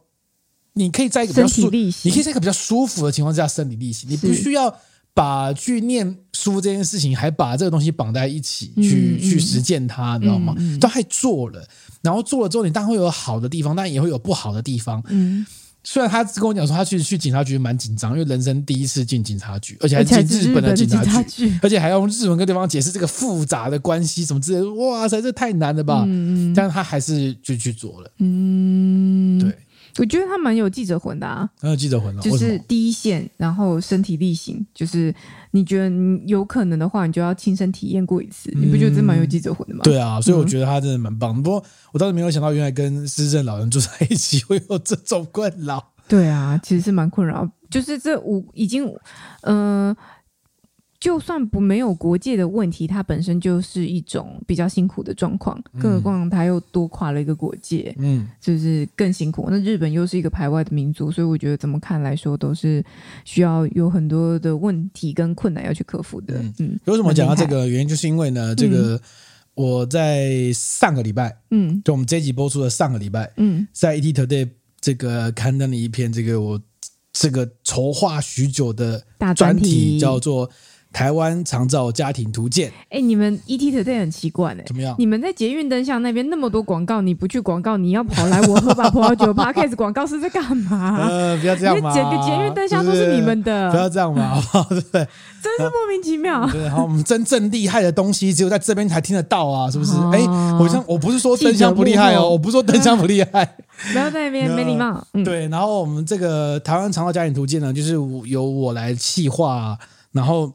[0.76, 4.76] 你可以在一个比较舒，你可以在一个比较舒服的情况下身体力行，你不需要
[5.14, 10.56] 把去念书这件事情，还把这个东西绑在一起去、嗯、去实践它，你知道吗？
[10.58, 11.64] 嗯嗯、都还做了，
[12.02, 15.00] 然后做了之后，你当然会有好的地方，但也会有不好的地方。
[15.10, 15.46] 嗯，
[15.84, 24.74] 虽然他跟我讲说，他去去警察局蛮紧张，因为人生第一次进警察局，而且还进日本的警察局，而且还要用日文跟对方解释这个复杂的关系什么之类的。
[24.74, 26.06] 哇塞，这太难了吧？
[26.08, 28.12] 嗯，但是他还是就去做了。
[28.20, 29.54] 嗯，对。
[29.98, 35.14] 我觉得他蛮有记者魂的啊，很有记者魂的，就是第一线，然后身体力行，就是
[35.52, 39.82] 你觉得你有可能的话，你就要亲身体验过一次，嗯、你不觉得这蛮有记者魂的吗？
[39.84, 41.36] 对啊，所以我觉得他真的蛮棒。
[41.38, 45.92] 嗯、不过我当时没有想到，原来跟失智老人住在一起会有这种困扰。
[46.08, 48.86] 对啊，其实是蛮困扰，就是这五已经，
[49.42, 49.98] 嗯、呃。
[51.04, 59.50] 就算不没有国界的问题，它本身就是一种比较辛苦的状况，更何况它又多跨了一个国界，嗯，就是更辛苦。
[59.52, 62.82] 那日本又是一个排外的民族，所以我觉得怎么看来说都是
[63.26, 66.36] 需要有很多的问题跟困难要去克服的。
[66.36, 68.98] 嗯，嗯，为什么讲到这个原因，就是因为呢，这个
[69.56, 74.48] 我在上个礼拜，嗯，就我们这一集播出的上个礼拜，嗯，在 ETtoday
[74.80, 76.62] 这个刊登了一篇这个我
[77.12, 79.04] 这个筹划许久的
[79.36, 80.50] 专题，叫做。
[80.94, 82.72] 台湾长照家庭图鉴。
[82.90, 84.96] 哎，你们 ETtoday 很奇怪哎，怎么样？
[85.00, 90.98] 你们在捷运灯箱那边那么多广告，你不去广告，你要跑来我喝吧葡萄酒 Podcast 广告是在干嘛？
[91.02, 94.70] 呃，不要这样嘛，整个捷运灯箱都是你们的，不要这样嘛，好不好？
[94.70, 95.08] 对，
[95.42, 96.48] 真是莫名其妙。
[96.52, 99.94] 对，好，我们真正厉害的东西只有在这边才听得到啊，是不是？
[100.14, 100.20] 哎，
[100.60, 103.44] 我像我不是说灯箱不厉害哦，我不是说灯箱不厉害，
[103.92, 105.04] 不要在那边没礼貌。
[105.26, 107.94] 对，然后我们这个台湾长照家庭图鉴呢，就是
[108.26, 109.76] 由我来细化，
[110.12, 110.52] 然后。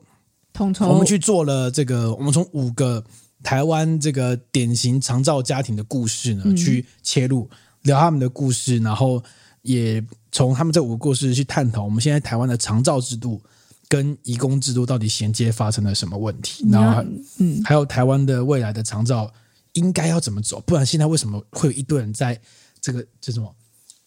[0.58, 3.04] 我们去做了这个，我们从五个
[3.42, 7.48] 台湾这个典型长照家庭的故事呢，去切入
[7.82, 9.22] 聊他们的故事，然后
[9.62, 13.40] 也从他们这五个故事去探讨我们现在台湾的长照制度
[13.88, 17.04] 跟移工制度到底衔接发生了什么问题，然后
[17.38, 19.32] 嗯，还有台湾的未来的长照
[19.74, 22.40] 应该要怎么走，不然现在为什么会有一堆人在
[22.80, 23.54] 这个这什么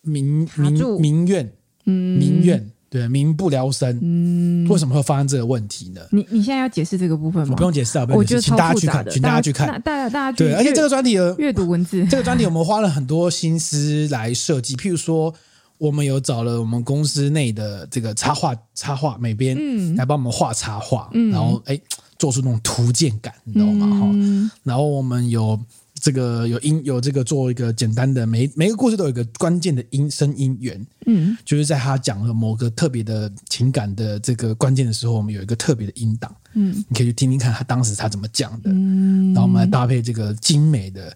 [0.01, 1.53] 民民民怨
[1.85, 2.19] 嗯。
[2.19, 2.71] 民怨。
[2.91, 6.01] 对，民不聊生，嗯，为什么会发生这个问题呢？
[6.11, 7.55] 你你现在要解释这个部分吗？
[7.55, 14.75] 不用解释啊，不用解释，请大家去看，请大家去看，大家大家对，而且这个专题的阅读文字， 这个专题我们花了很多心思来设计。
[14.75, 15.33] 譬如说，
[15.77, 21.79] 我们有找了我们公司内的这个插画插画美编，嗯，来帮我们画插画，嗯，然后哎，
[22.19, 23.87] 做出那种图鉴感，你知道吗？
[23.87, 25.57] 哈，嗯，然后我们有。
[26.01, 41.15] 这个有音有这个做一个简单的，每每个故事都有一个关键的音声音源，嗯，就是在他讲了某个特别的情感的这个关键的时候，我们有一个特别的音档，嗯，你可以去听听看他当时他怎么讲的，嗯，然后我们来搭配这个精美的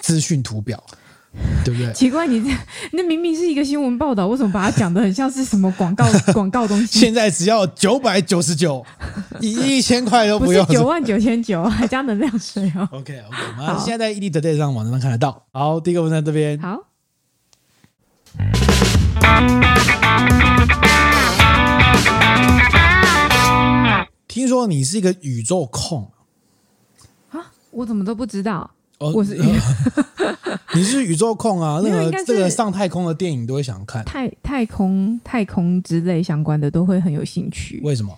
[0.00, 0.84] 资讯图表。
[1.64, 1.92] 对不对？
[1.92, 2.50] 奇怪，你这
[2.92, 6.98] 那明明是一个新闻报道，为什么把它讲的很像是什么广告 广告东西？
[7.00, 8.84] 现在只要九百九十九，
[9.40, 12.88] 一一千块都不用，九万九千九还加能量水哦。
[12.92, 15.44] OK OK，我们现在在 ED Today 上网站上看得到。
[15.52, 16.58] 好，第一个问题在这边。
[16.58, 16.84] 好。
[24.28, 26.12] 听说你是一个宇宙控
[27.30, 27.52] 啊？
[27.70, 28.70] 我怎么都不知道。
[28.98, 31.80] 哦，我是、呃、 你是宇宙控啊？
[31.84, 37.80] 那个这个上太空的电影都会想看，太太空太空之类相关的都会很有兴趣。
[37.84, 38.16] 为什么？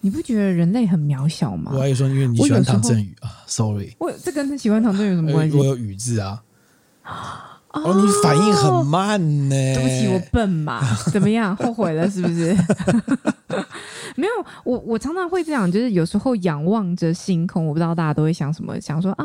[0.00, 1.72] 你不觉得人类很渺小吗？
[1.74, 5.56] 我还说，因为你喜欢唐振宇啊，sorry，我这跟喜欢唐振宇有什么关系？
[5.56, 6.42] 我有宇字啊。
[7.72, 9.54] 哦，哦，你反应很慢呢。
[9.74, 10.80] 对不起，我笨嘛？
[11.10, 11.56] 怎么样？
[11.56, 12.54] 后悔了是不是？
[14.16, 14.32] 没有，
[14.62, 19.24] 我我常常会这样，就是有时候仰望着星空，我不知道大家都会想什么，想说啊，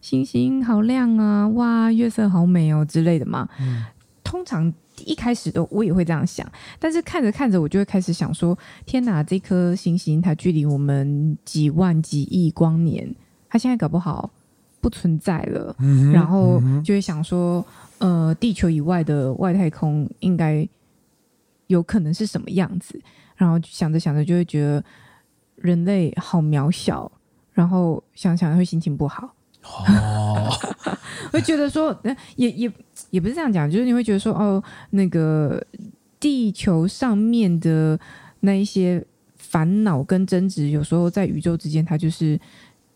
[0.00, 3.48] 星星好亮啊，哇，月色好美哦之类的嘛。
[3.60, 3.84] 嗯，
[4.22, 4.72] 通常
[5.04, 6.46] 一开始都我也会这样想，
[6.78, 13.14] 但是看着看着，我就会开始想说，天哪，这颗星星它距离我们几万几亿光年，
[13.48, 14.30] 它现在搞不好
[14.80, 15.74] 不存在了。
[15.78, 17.64] 嗯，然后就会想说，
[17.98, 20.68] 呃，地球以外的外太空应该
[21.66, 23.00] 有可能是什么样子？
[23.36, 24.84] 然后想着想着就会觉得
[25.56, 27.10] 人类好渺小，
[27.52, 29.34] 然后想想会心情不好。
[29.62, 30.50] 哦，
[31.32, 31.96] 会觉得说，
[32.36, 32.72] 也也
[33.10, 35.62] 也不是这样讲，就是你会觉得说，哦，那个
[36.18, 37.98] 地球上面的
[38.40, 39.04] 那一些
[39.36, 42.40] 烦恼跟争执，有时候在宇宙之间，它就是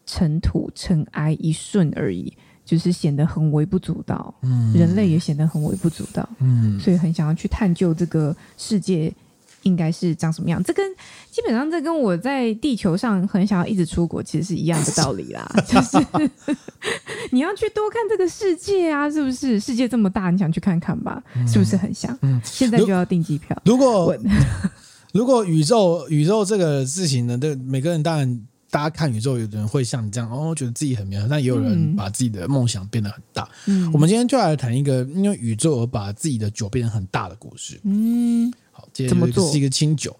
[0.06, 2.32] 尘土尘埃一瞬而已，
[2.64, 4.34] 就是显得很微不足道。
[4.42, 6.28] 嗯，人类也显得很微不足道。
[6.38, 9.12] 嗯，所以很想要去探究这个世界。
[9.64, 10.62] 应该是长什么样？
[10.62, 10.84] 这跟
[11.30, 15.44] 基本上这跟我在地球上很想要一直出国，其实是一样的道理啦。
[15.66, 15.98] 就是
[17.32, 19.58] 你要去多看这个世界啊，是不是？
[19.58, 21.22] 世界这么大，你想去看看吧？
[21.34, 22.16] 嗯、是不是很想？
[22.22, 23.60] 嗯，现在就要订机票。
[23.64, 24.16] 如果
[25.12, 33.48] 如果宇宙宇宙这个事情呢，对每个人当然大家看宇宙，有的人会像你这样哦，觉得自己很渺小，但也有人把自己的梦想变得很大。
[33.66, 37.80] 嗯，我们今天就来谈一个因为宇宙而把自己的酒变得很大的故事。
[37.84, 38.52] 嗯。
[39.08, 39.50] 怎么做？
[39.50, 40.16] 是一个清酒。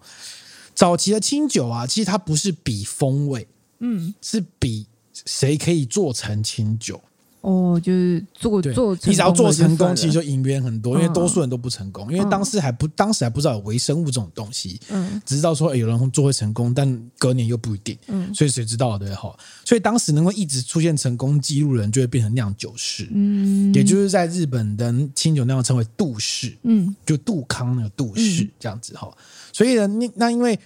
[0.74, 3.46] 早期的清酒啊，其实它不是比风味，
[3.78, 4.86] 嗯，是比
[5.24, 7.00] 谁可以做成清酒。
[7.44, 19.30] 哦，就是做做，你只要做成功，其实就赢别人很多，因为多数人都不成功，因为当时还不当时还不知道有微生物这种东西，嗯，只知道说有人做会成功，但隔年又不一定，嗯，所以谁知道对哈？
[19.62, 29.14] 所以当时能够一直出现成功记录的人，就会变成酿酒师，嗯，也就是在日本的清酒那样称为杜氏，嗯，就杜康那个杜氏这样子哈。
[29.52, 30.58] 所以呢，那那因为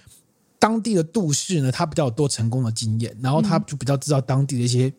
[0.57, 4.93] 当地的杜氏呢，他比较有多成功的经验，然后他就比较知道当地的一些。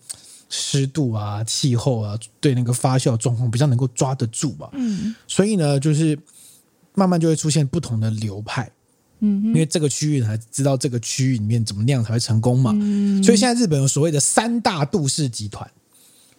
[0.50, 4.68] 湿度啊，气候啊，对那个发酵状况比较能够抓得住吧。
[4.72, 6.18] 嗯，所以呢，就是
[6.94, 8.70] 慢慢就会出现不同的流派。
[9.20, 12.72] 嗯，因为这个区域才知道这个区域里面怎么酿才会成功嘛。
[12.74, 15.70] 嗯，所以现在日本有所谓的三大杜氏集团，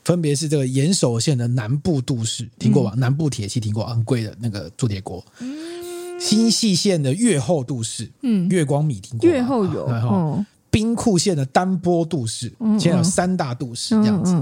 [0.04, 2.92] 分别是这个岩手县的南部杜氏，听过吧？
[2.96, 5.24] 嗯、南部铁器听过，很贵的那个铸铁锅。
[5.40, 9.34] 嗯，新细县的越后杜氏，嗯，月光米听过吗？
[9.36, 9.86] 越后有。
[9.88, 14.34] 啊哦兵库县的丹波杜氏，现在有三大杜氏这样子。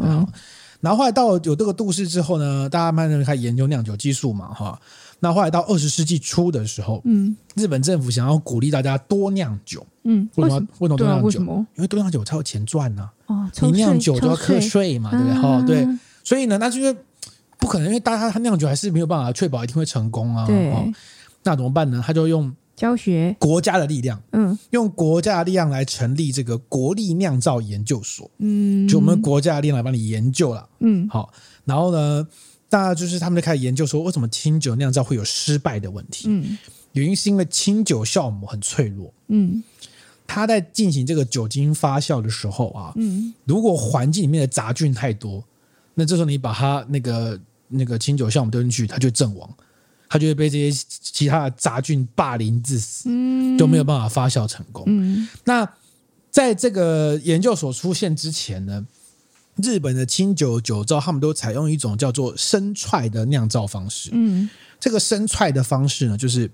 [0.80, 4.80] 然后后来到有这个杜氏之后呢，大家慢慢开始研究酿酒技术嘛，哈。
[5.20, 10.68] 那后来到二十世纪初的时候，嗯，日本政府想要鼓励大家多酿酒，嗯，为什么？
[10.78, 11.40] 为什么多酿酒？
[11.76, 13.36] 因为多酿酒才有钱赚呢、啊。
[13.36, 15.34] 哦，你酿酒就要课税嘛，对不对？
[15.34, 15.86] 哈，对。
[16.24, 16.96] 所以呢，那就因为
[17.58, 20.46] 不可能，因为大家他酿酒还是没有办法确保一定会成功啊。
[20.46, 20.94] 对。
[21.44, 22.02] 那怎么办呢？
[22.06, 22.54] 他就用。
[22.80, 23.36] 教学。
[23.38, 31.34] 国家的力量，嗯，用国家的力量来成立这个国力酿造研究所，嗯，就我们国家的力量来帮你研究了，嗯，好，
[31.66, 32.26] 然后呢，
[32.70, 36.28] 大家就是他们就开始研究说，为什么清酒酿造会有失败的问题？
[36.30, 36.58] 嗯，
[36.94, 39.62] 原因是因为清酒酵母很脆弱，嗯，
[40.26, 45.44] 它在进行这个酒精发酵的时候啊，嗯，如果环境里面的杂菌太多，
[45.96, 47.38] 那这时候你把它那个
[47.68, 49.50] 那个清酒酵母丢进去，它就阵亡。
[50.12, 54.84] 它就会被这些其他的杂菌霸凌致死，嗯，都没有办法发酵成功。
[54.88, 55.72] 嗯，那
[56.32, 58.84] 在这个研究所出现之前呢，
[59.58, 64.10] 日本的清酒酒造他们都采用一种叫做生踹的酿造方式。
[64.12, 66.50] 嗯，这个生踹的方式呢，就是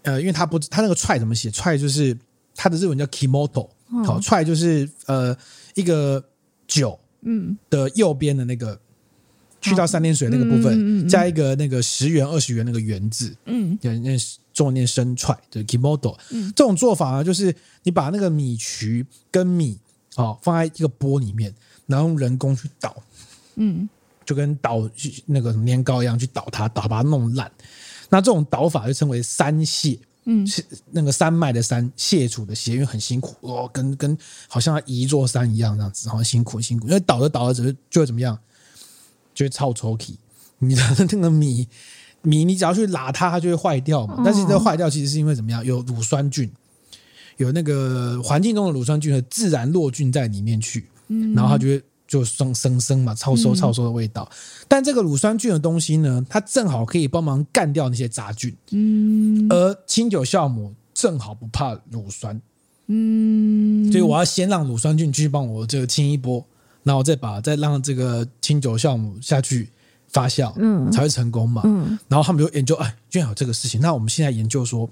[0.00, 1.50] 呃，因为他不，他那个踹怎么写？
[1.50, 2.16] 踹就是
[2.54, 3.68] 他的日文叫 kimoto，
[4.06, 5.36] 好，踹就是呃
[5.74, 6.24] 一个
[6.66, 8.80] 酒，嗯的右边的那个。
[9.62, 14.18] 去掉三点水那个部分，加一个那个十元、二十元那个元字，嗯，那
[14.52, 19.78] 中文念生踹，就是，kimoto，嗯，这种做法呢，就是你把那个米曲跟米，
[20.16, 21.54] 哦，放在一个钵里面，
[21.86, 22.94] 然后用人工去捣，
[23.54, 23.88] 嗯，
[24.26, 24.90] 就跟捣
[25.26, 27.50] 那个年糕一样去捣它，捣把它弄烂。
[28.10, 38.38] 那这种捣法就称为山蟹，嗯，是那个山脉的山，蟹楚的蟹，因为很辛苦哦，跟跟好像要移一座山一样这样子，好辛苦辛苦，因为捣着捣着只是就会怎么样？
[39.34, 40.18] 就会臭臭气，
[40.58, 41.66] 你的那个米
[42.22, 44.22] 米，你只要去拉它，它就会坏掉嘛。
[44.24, 45.64] 但是这个坏掉其实是因为怎么样？
[45.64, 46.50] 有乳酸菌，
[47.36, 50.86] 有那个环境中的乳酸菌和自然落菌在里面去，
[51.34, 54.28] 然后它就会就生生生嘛，超馊超馊的味道。
[54.30, 54.36] 嗯、
[54.68, 58.54] 但这个乳酸菌的东西呢，它正好可以帮忙干掉那些杂菌。
[58.70, 62.40] 嗯，而清酒酵母正好不怕乳酸。
[62.86, 66.44] 嗯，所以我要先让乳酸菌继续帮我这个清一波，
[66.82, 69.70] 然后再把再让这个清酒酵母下去
[70.08, 71.62] 发酵，嗯，才会成功嘛。
[71.64, 73.80] 嗯，然后他们就研究，哎，居然有这个事情。
[73.80, 74.88] 那我们现在研究说，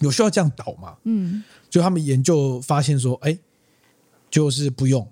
[0.00, 0.94] 有需要这样倒吗？
[1.04, 3.38] 嗯，就他们研究发现说，哎，
[4.30, 5.06] 就是不用。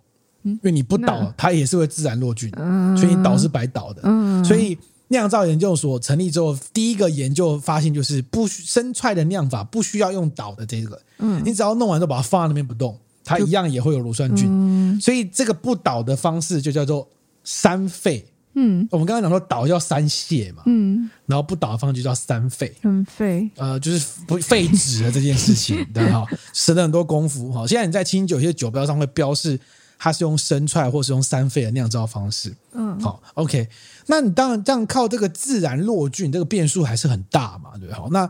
[0.46, 2.50] 因为你不倒，它也是会自然落菌，
[2.98, 4.02] 所以你倒是白倒的。
[4.04, 4.76] 嗯所以
[5.08, 15.00] 酿造研究所成立之后，第一个研究发现就是不生踹的酿法不需要用倒的这个，嗯你只要弄完之后把它放在那边不动，它一样也会有乳酸菌。
[15.00, 17.08] 所以这个不倒的方式就叫做
[17.42, 18.24] 三沸。
[18.56, 22.72] 嗯，我们刚刚讲说倒叫三泻嘛，嗯，然后不倒的方式就叫三沸。
[22.80, 27.66] 三沸，呃，就是不废纸的这件事情， 对哈，省了很多功夫哈。
[27.66, 29.58] 现在你在清酒一些酒标上会标示。
[29.96, 33.66] 它是用生踹或是用三沸的酿造方式，嗯，好，OK，
[34.06, 37.94] 那你当然这样靠这个自然落菌，这个变数还是很大嘛，对不对？
[37.94, 38.28] 好，那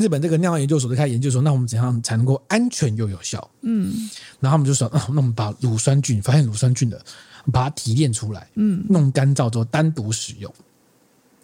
[0.00, 3.50] 日本这个酿造研究所就开始研究说，那我们怎样才能够安全又有效？
[3.60, 3.92] 嗯，
[4.40, 7.00] 然后他们就说，啊， 那我们把乳酸菌，发现乳酸菌的，
[7.52, 10.52] 把它提炼出来，嗯，弄干燥之后单独使用，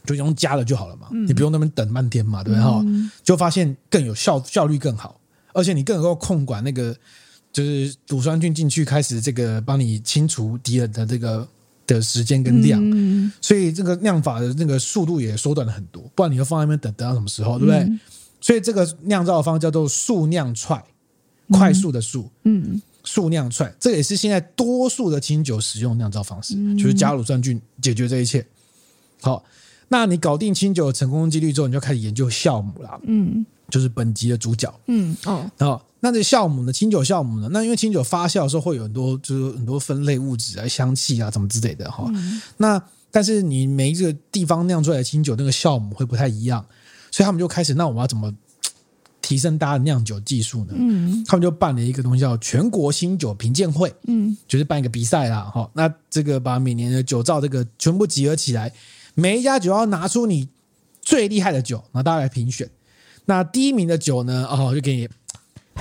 [0.05, 2.65] 就用加了就好了嘛，嗯，你不用那边等半天嘛，对不对？
[2.65, 5.21] 哈，嗯，就发现更有效，效率更好，
[5.53, 6.97] 而且你更能够控管那个。
[7.53, 11.49] 就是乳酸菌进去开始这个帮你清除敌人的这个
[11.87, 16.03] 的时间跟量，嗯、所以这个量法的那个速度也缩短了很多。
[16.15, 17.79] 不然你要放在那边等等到什么时候，对不对？
[17.79, 17.99] 嗯、
[18.47, 20.81] 所以这个酿造的方式叫做速酿踹，
[21.51, 28.47] 快速的速，嗯，速酿踹，这也是现在多数的清酒使用酿造方式，嗯、就是加乳酸菌解决这一切。
[29.21, 29.43] 好，
[29.89, 35.17] 那你搞定清酒的成功几率之后，你就开始研究酵母啦，嗯，就是本集的主角，嗯，
[35.59, 35.83] 哦。
[35.99, 36.73] 那这酵母呢？
[36.73, 37.49] 清酒酵母呢？
[37.51, 42.05] 那因为清酒发酵的时候会有很多，就是很多分类物质啊、香气啊，什么之类的哈。
[42.15, 42.81] 嗯、那
[43.11, 46.65] 但是你每一个地方酿出来的清酒，那个酵母会不太一样，
[47.17, 48.31] 所以他们就开始，那我们要怎么
[49.23, 50.75] 提升大家的酿酒技术呢？
[50.77, 55.71] 嗯，他们就办了一个东西叫全国新酒评鉴会，嗯，就是办一个比赛啦，哈。
[55.73, 58.71] 那这个把每年的酒造这个全部集合起来，
[59.15, 60.47] 每一家酒要拿出你
[61.01, 62.69] 最厉害的酒，然后大家来评选。
[63.25, 65.09] 那第一名的酒呢，哦，就给你。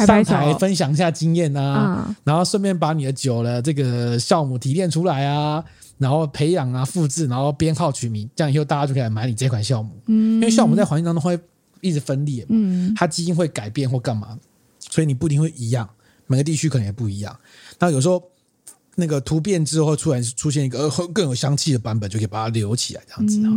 [0.05, 5.63] 上台分享一下经验啊，然后顺便把你的酒的这个酵母提炼出来啊，
[5.97, 9.91] 然后培养啊、复制，然后编号取名，这样以后大家就可以来买你这款酵母。
[10.07, 11.39] 嗯，因为酵母在环境当中会
[11.81, 14.37] 一直分裂嘛，嗯，它基因会改变或干嘛，
[14.79, 15.89] 所以你不一定会一样，
[16.27, 17.37] 每个地区可能也不一样。
[17.79, 18.23] 那有时候。
[18.97, 23.49] 那个突变之后，突然出现一个更有香气的版本，就可以把它留起来，这样子哈。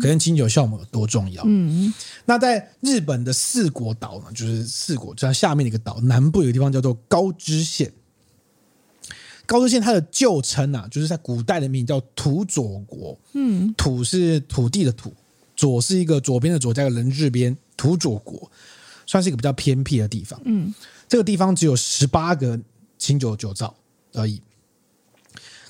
[0.00, 1.42] 可见清酒酵母有多重要。
[1.44, 1.92] 嗯，
[2.24, 7.92] 那在日本的四国岛呢，就是四国，就像下面的一个岛，南部有个地方叫做高知县。
[9.48, 13.18] 高知县它的旧称啊，就是在古代的名叫土佐国。
[13.32, 15.10] 嗯，土是土地的土，
[15.56, 18.50] 佐是一个左边的左加个人字边，土佐国
[19.06, 20.38] 算是一个比较偏僻的地方。
[20.44, 20.74] 嗯，
[21.08, 22.60] 这个地方只有十八个
[22.98, 23.74] 清酒酒造
[24.12, 24.42] 而已。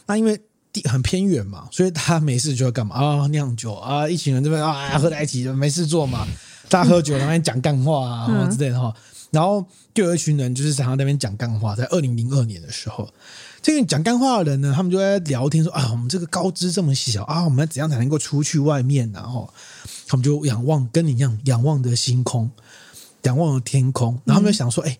[0.07, 0.41] 那因为
[0.73, 3.29] 地很偏远嘛，所以他没事就要干嘛啊？
[3.29, 6.27] 酿酒啊，一群人这边啊喝在一起没事做嘛，
[6.69, 8.93] 大家喝酒然后讲干话啊，嗯、之类的哈。
[9.31, 9.64] 然后
[9.95, 11.77] 就有一群人就是常常在那边讲干话。
[11.77, 13.07] 在二零零二年的时候，
[13.61, 19.53] 这个讲干话的人呢，他们就在聊天说啊，我们这个高知这么小啊，我们要怎样才能够出去外面然后，
[20.07, 22.51] 他们就仰望跟你一样仰望的星空，
[23.23, 24.99] 仰望的天空，然后他们就想说，哎、欸。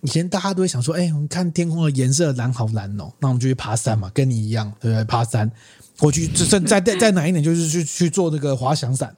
[0.00, 5.02] 以前大家都会想说，哎，我们看天空的颜色蓝好蓝哦，那我们就去爬山嘛，跟你一样，对不对？
[5.02, 5.50] 爬山，
[5.98, 9.16] 过去再再再再难一点，就是去去做这个滑翔伞。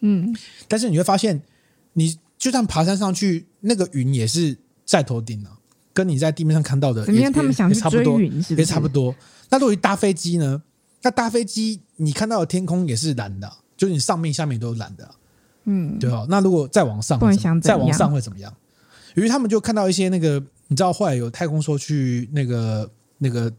[0.00, 1.40] 嗯，但是你会发现，
[1.92, 5.55] 你就算爬山上去，那个云也是在头顶啊，
[5.96, 8.58] 跟你在地面上看到的，也他们想去追云是不多？
[8.58, 9.14] 也差不多。
[9.48, 10.62] 那如果搭飞机呢？
[11.00, 15.08] 那搭飞机你看到的天空也是蓝的，就是你上面下面都是蓝的。
[15.64, 16.26] 嗯，对哦？
[16.28, 17.18] 那如果再往上，
[17.62, 18.52] 再往上会怎么样？
[19.14, 23.50] 于是他们就看到一些那个，你知道后来有太空说去那个那个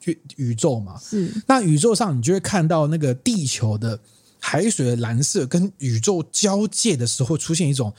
[0.00, 0.98] 去宇宙嘛？
[0.98, 1.32] 是。
[1.46, 4.00] 那宇宙上你就会看到那个地球的
[4.46, 7.90] 海水的蓝色跟宇宙交界的时候出现一种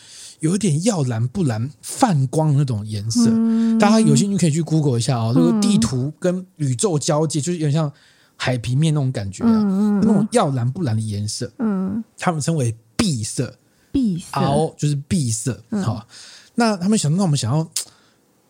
[0.42, 3.32] 有一点要蓝不蓝泛光的那种颜色。
[3.32, 7.92] 嗯、大家有兴趣可以去 Google 一下啊、哦，这个地图跟宇宙交界就是有点像
[8.36, 11.52] 海平面那种感觉啊，嗯、那种要蓝不蓝的颜色。
[11.58, 12.04] 嗯。
[12.16, 13.58] 他们称为碧色。
[13.92, 14.26] 碧色。
[14.30, 15.64] 好，就是碧色。
[15.84, 16.08] 好。
[16.54, 17.68] 那他们想，那我们想要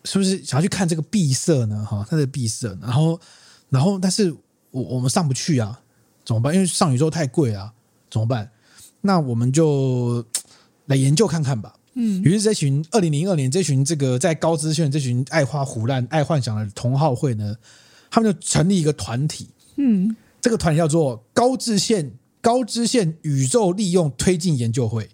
[0.04, 1.82] 是不是想要去看这个碧色呢？
[1.82, 3.18] 哈，它的碧色，然后，
[3.70, 4.30] 然后，但是
[4.70, 5.80] 我我们上不去啊，
[6.26, 6.54] 怎么办？
[6.54, 7.72] 因为上宇宙太贵啊，
[8.16, 8.50] 怎么办？
[9.02, 10.24] 那我们就
[10.86, 11.76] 来研究看看吧。
[11.92, 17.54] 嗯，于是这群二零零二年这群这个在高知县这群爱画胡乱、爱幻想的同好会呢，
[18.10, 22.10] 他们就成立一个团体，嗯，这个团体叫做高知县
[22.40, 25.10] 高知县宇宙利用推进研究会。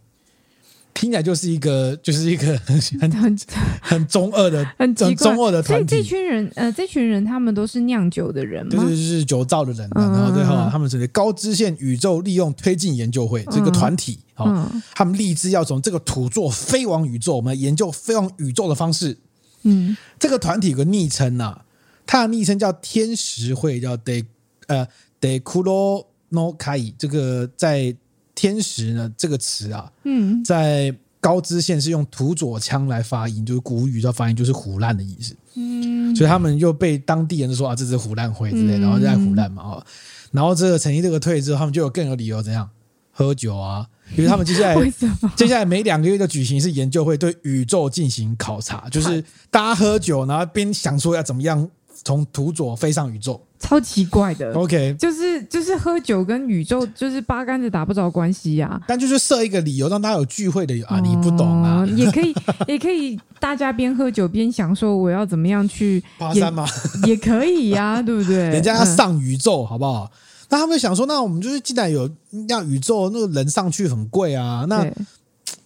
[0.94, 2.56] 听起来就是一个，就是一个
[3.00, 3.38] 很很
[3.80, 5.96] 很中二的、 很中二的团体。
[5.96, 8.70] 所以这群人，呃，这群人他们都是酿酒的人吗？
[8.70, 9.88] 对，就是酒造的人。
[9.94, 14.20] 然后最后，他们成立高知县宇宙利用推进研究会这个团体。
[14.34, 19.16] 好，他们立志要从这个土座飞往宇宙，我们研究飞往宇宙的方式。
[19.62, 21.62] 嗯，这个团体有个昵称呐，
[22.06, 24.24] 它的昵称叫天石会，叫 De
[24.66, 24.86] 呃
[25.20, 26.92] Dekuro no Kai。
[26.98, 27.96] 这个在。
[28.34, 35.36] 天时呢这个词啊，嗯，在高知县是用土佐腔来发音，就是古语的发音，就是胡烂的意思。
[35.54, 39.86] 嗯，所以他们又被当地人就说啊，这是胡烂灰之类，然后就在胡烂嘛啊。
[40.30, 42.68] 然后这个成毅这个退之后，他们就有更有理由怎样
[43.10, 43.86] 喝酒啊？
[44.16, 44.92] 因为他们接下来
[45.36, 51.68] 接下来每两个月就举行一次研究会，对宇宙进行考察，就是大家喝酒，然后边想说要怎么样
[52.04, 53.40] 从土佐飞上宇宙。
[53.58, 58.82] 超奇怪的，OK，就是就是喝酒跟宇宙就是八竿子打不着关系呀、啊。
[58.88, 62.34] 但就是设一个理由让大家有聚会的啊，你不懂啊，也可以
[62.66, 66.66] 也可以大家边喝酒边想说我要怎么样去爬山吗？
[67.06, 68.36] 也可以呀、啊，对不对？
[68.50, 70.10] 人家要上宇宙，好不好？
[70.48, 72.10] 那他们想说，那我们就是既然有
[72.48, 74.82] 让宇宙那个人上去很贵啊，那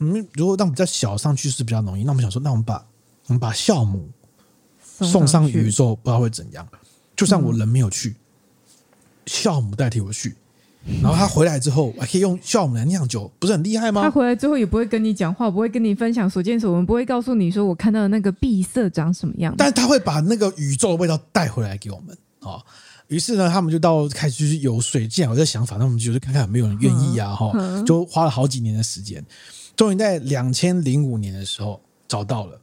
[0.01, 2.85] 嗯，如果让比较小上去是比较容易，那我们想说，那我们把
[3.29, 4.07] 我们把酵母
[5.01, 6.67] 送上宇宙，不知道会怎样。
[7.15, 8.15] 就算我人没有去，
[9.27, 10.37] 酵母代替我去，
[11.03, 14.03] 然后他回来之后，可以用酵母来酿酒，不是很厉害吗？
[14.03, 19.55] 他回来之后也不会跟你讲话，不会跟你分享所见所闻，不会告诉你说我看到的那个闭塞长什么样。
[19.57, 22.63] 但是他会把那个宇宙的味道带回来给我们啊。
[23.09, 25.01] 于是呢，他们就到开始去游说。
[25.07, 27.35] 既然有这想法，那我们就看看有没有人愿意啊。
[27.35, 29.25] 哈，就花了好几年的时间，
[29.75, 32.61] 终于在两千零五年的时候找到了。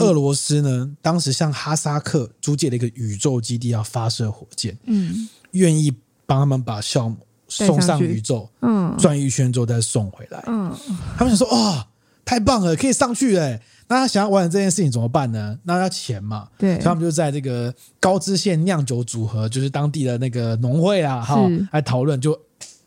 [0.00, 5.92] 俄罗斯呢，当时向哈萨克租借了一个宇宙基地，要发射火箭，嗯，愿意
[6.26, 7.16] 帮他们把酵母
[7.48, 10.72] 送上宇宙，嗯，转一圈之后再送回来，嗯，
[11.16, 11.86] 他们想说，哦，
[12.24, 15.58] 太棒了，可以上去哎，那他想要完成这件事情怎么办呢？
[15.64, 21.36] 那要钱嘛，对，所以他们就在这个高知县酿酒组合，就是当地的那个农会啊，哈，
[21.72, 22.38] 来讨论，就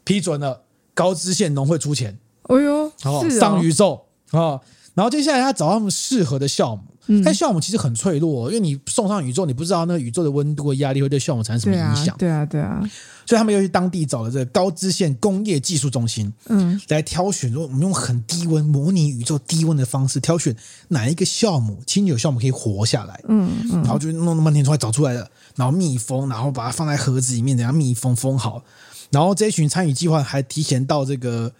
[0.03, 0.63] 批准了
[0.93, 4.59] 高知县农会出钱，哎呦，哦，上宇宙啊。
[4.97, 12.17] 然后接下来他找他们适合的酵母，嗯、但酵母其实很脆弱，因为你送上宇宙，你不知道那个宇宙的温度和压力会对酵母产生什么影响。
[12.17, 12.89] 对啊，对啊，对啊。
[13.27, 20.55] 所以他们又去当地找了这个高知县工业技术中心，嗯，来挑选说我们用很低温模拟宇宙低温的方式挑选
[20.87, 28.63] 哪一个酵母清酒酵母可以活下来，嗯，嗯然后就弄了半天出来找出来了，然后密封，然后把它放在盒子里面，等下密封封好，
[29.11, 31.53] 然后这一群参与计划还提前到这个。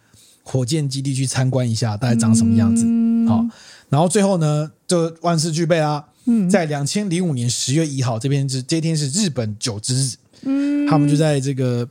[0.47, 2.85] 火箭基地去参观一下，大概长什么样子？
[3.27, 3.51] 好、嗯，
[3.89, 6.07] 然后最后呢，就万事俱备啦。
[6.23, 10.15] 嗯，在两千零五年十月一号，这边是这天是日本九之日。
[10.43, 11.85] 嗯，他们就在这个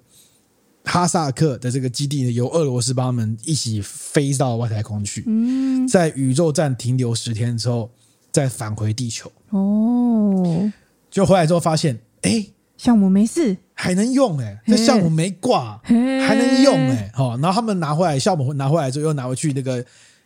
[0.84, 5.22] 哈萨克的这个基地呢，由俄罗斯帮他们一起飞到外太空去。
[5.26, 7.90] 嗯，在宇宙站停留十天之后，
[8.32, 9.30] 再返回地球。
[9.50, 10.72] 哦，
[11.10, 12.46] 就回来之后发现，哎。
[12.78, 19.76] 酵母没事，还能用哎、欸，这酵母没挂，还能用哎、欸，好，然后他们拿回来酵母拿回来之后，又拿回去那个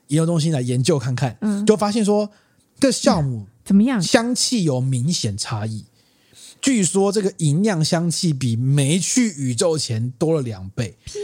[0.08, 2.28] 研究中心来研究看看，嗯，就发现说
[2.78, 5.84] 这酵母怎么样，香气有明显差异。
[6.60, 10.94] 据说这个银酿香气比没去宇宙前多了两倍。
[11.04, 11.18] 屁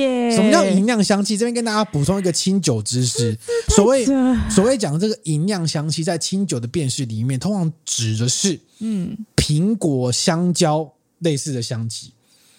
[0.00, 0.30] 耶！
[0.34, 1.36] 什么叫银酿香气？
[1.36, 3.36] 这边跟大家补充一个清酒知识。
[3.68, 4.04] 所谓
[4.50, 12.12] 所谓讲这个银酿香气，在清酒的辨识里面，通常指的是嗯苹果、香蕉类似的香气，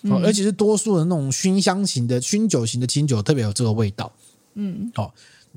[0.03, 4.11] 哦，而且是多数的那种熏香型的熏酒型的清酒，特别有这个味道。
[4.55, 5.13] 嗯，好，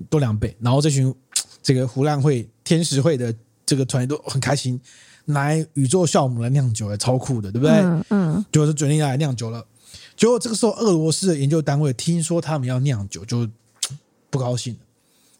[0.09, 0.57] 多两倍。
[0.61, 1.14] 然后这群
[1.62, 4.80] 这个胡烂会天使会的这个团队都很开心。
[5.26, 7.74] 拿宇宙酵母来酿酒，也超酷的，对不对？
[7.76, 9.64] 嗯，嗯就是决定要来酿酒了。
[10.17, 13.49] 结果这个时候，俄罗斯的研究单位听说他们要酿酒，就
[14.31, 14.81] 不高兴了，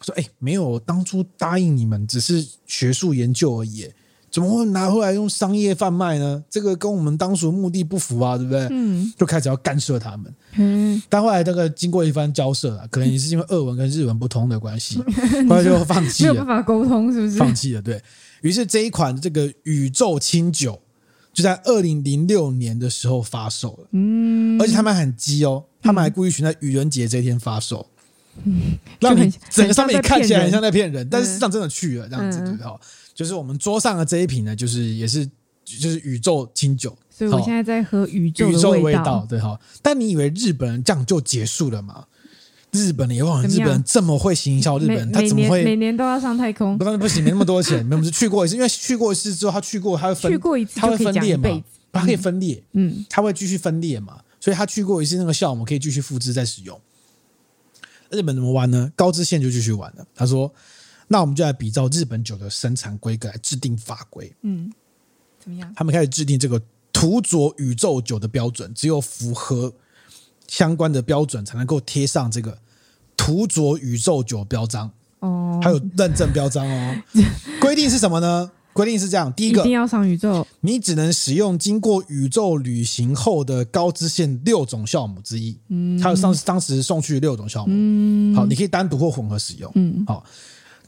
[0.01, 3.89] 说：“哎，没有，当初答应你们只是学术研究而已，
[4.31, 6.43] 怎么会拿回来用商业贩卖呢？
[6.51, 10.35] 这个跟我们当初目的不符啊，对不对？”嗯，就开始要干涉他们。
[10.57, 14.99] 嗯，但后来这个经过一番交涉啊，可能也是因为俄文跟日文不通的关系，
[15.49, 17.39] 后来就放弃了，没有办法沟通，是不是？
[17.39, 18.03] 放弃了，对。
[18.43, 20.79] 于是这一款这个宇宙清酒
[21.35, 27.85] 就在二零零六年的时候发售了，嗯，而且他们很鸡哦，他们还故意选在愚人节这一天发售，
[28.45, 32.79] 嗯，让你整个上面看起来很像在骗人，但是实际上真的去了这样子，对哈，
[33.13, 35.27] 就是我们桌上的这一瓶呢，就是也是
[35.65, 42.07] 就是宇宙清酒，所以我现在在喝宇宙宇宙的味道，对哈，但你以为日本人这样就结束了吗？
[42.75, 46.77] 日本的也忘了，日本人这么会行销，日本人他怎么会每年都要上太空？
[46.77, 51.63] 不，不行，没那么多钱， 没有，去过一次，因为去过一次之后，他去过，他会分，去过一次他会分裂嘛，
[51.93, 56.79] 他可以分裂，嗯，他会继续分裂嘛，所以他去过一次那个项目可以继续复制再使用。
[58.11, 58.93] 日本怎么玩呢？
[58.95, 60.07] 高知县就继续玩了。
[60.15, 60.53] 他说
[61.09, 64.73] ：“那我们就来比照日本酒的生产规格来制定法规。”嗯，
[65.41, 65.73] 怎么样？
[65.75, 66.61] 他们开始制定这个
[66.93, 69.73] 土佐宇宙酒的标准，只有符合
[70.47, 72.57] 相关的标准才能够贴上这个
[73.17, 74.91] 土佐宇宙酒标章。
[75.21, 76.97] 哦，还有认证标章哦。
[77.61, 78.51] 规定是什么呢？
[78.75, 85.57] 规定是这样：第一个，一定要上宇宙，你只能使用经过宇宙旅行后的高知县六种酵母之一。
[85.69, 87.67] 嗯，还有上当时送去六种酵母。
[87.69, 89.71] 嗯，好，你可以单独或混合使用。
[89.77, 90.25] 嗯，好，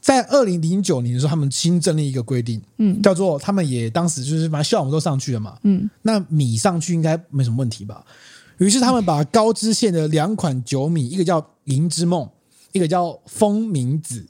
[0.01, 5.57] 在二零零九年的时候，他们新增了一个规定，嗯，叫做他们也当时就是把酵母都上去了嘛。
[5.63, 8.05] 嗯，那米上去应该没什么问题吧？
[8.59, 12.29] 于是他们把高知县的两款酒米，一个叫银之梦，
[12.73, 14.27] 一个叫风明子。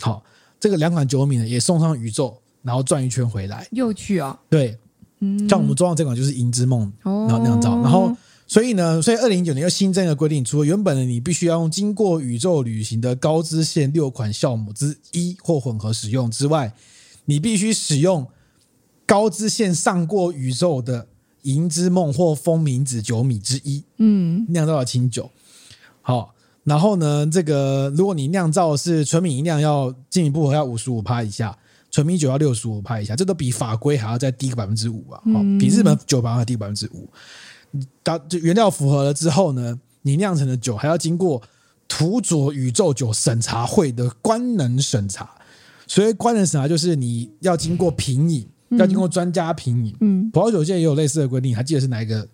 [0.00, 0.22] 好，
[0.58, 2.38] 这个两款酒米呢也送上宇宙。
[2.62, 4.36] 然后转一圈回来，又去啊？
[4.50, 4.76] 对，
[5.20, 8.12] 嗯，像我们桌上这款就是银之梦，然后酿造，然后
[8.48, 16.74] 所以呢，所以二零一九年又新增一个规定，除了原本的你必须要用经过宇宙旅行的高知县六款酵母之一或混合使用之外，
[17.26, 18.26] 你必须使用
[19.06, 21.06] 高知县上过宇宙的
[21.46, 25.30] 银之梦或风鸣子酒米之一，嗯，酿造的清酒。
[26.02, 26.34] 好，
[26.64, 31.56] 然后呢，这个如果你酿造的是纯米吟酿，要进一步要五十五趴以下。
[31.88, 35.22] 纯米酒要六十五趴以下，这都比法规还要再低个百分之五啊！
[35.24, 37.08] 嗯、比日本酒吧还低百分之五。
[38.02, 41.40] 当就原料符合了之后呢，你酿成的酒还要经过
[41.88, 45.30] 土佐宇宙酒审查会的官能审查。
[45.86, 49.94] 所以官能审查，就是你要经过品饮，嗯、要经过专家评饮。
[50.00, 52.26] 嗯，葡萄酒界也有类似的规定，还记得是哪一个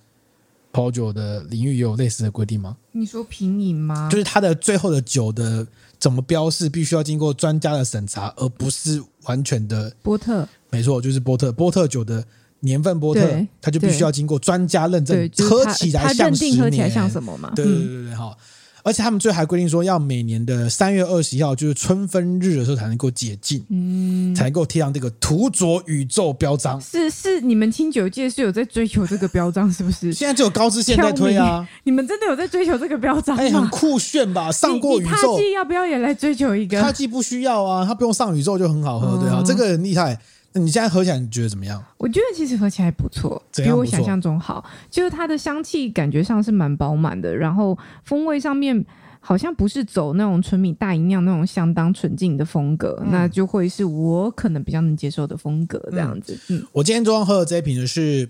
[0.70, 2.76] 葡萄酒的领域也有类似的规定吗？
[2.92, 4.08] 你说评饮吗？
[4.10, 5.66] 就是它的最后的酒的。
[6.02, 10.48] 怎么标示必须要经过专家的审查，而不是完全的波特。
[10.68, 11.52] 没错，就是波特。
[11.52, 12.24] 波特酒的
[12.58, 13.20] 年份波特，
[13.60, 16.58] 它就必须要经过专家认证，喝起来像十年。
[16.58, 17.52] 喝起来像什么嘛？
[17.54, 18.36] 对对对对，好。
[18.84, 26.80] 而且他们最后还规定说，要每年的三月二十一号，就是春分日的时候才能够解禁，嗯，才能够贴上这个土佐宇宙标章。
[26.80, 30.12] 是是，你们清酒界是有在追求这个标章，是不是？
[30.12, 31.66] 现在只有高知县在推啊。
[31.84, 33.42] 你们真的有在追求这个标章吗？
[33.42, 34.50] 哎，很酷炫吧？
[34.50, 36.80] 上过宇宙，他要不要也来追求一个？
[36.80, 40.18] 他既不需要啊，他不用上宇宙就很好喝，对啊，这个很厉害。
[40.52, 41.82] 那你现在喝起来你觉得怎么样？
[41.98, 44.64] 我觉得其实喝起来不错，比我想象中好。
[44.90, 48.84] 就是它的香气感觉上是蛮饱满的，然后风味上面。
[49.24, 56.36] 好像不是走那种纯米大吟酿那种相当纯净的风格，嗯、那就会是我可能比较能接受的风格这样子。
[56.48, 58.28] 嗯，我今天桌上喝的这一瓶呢是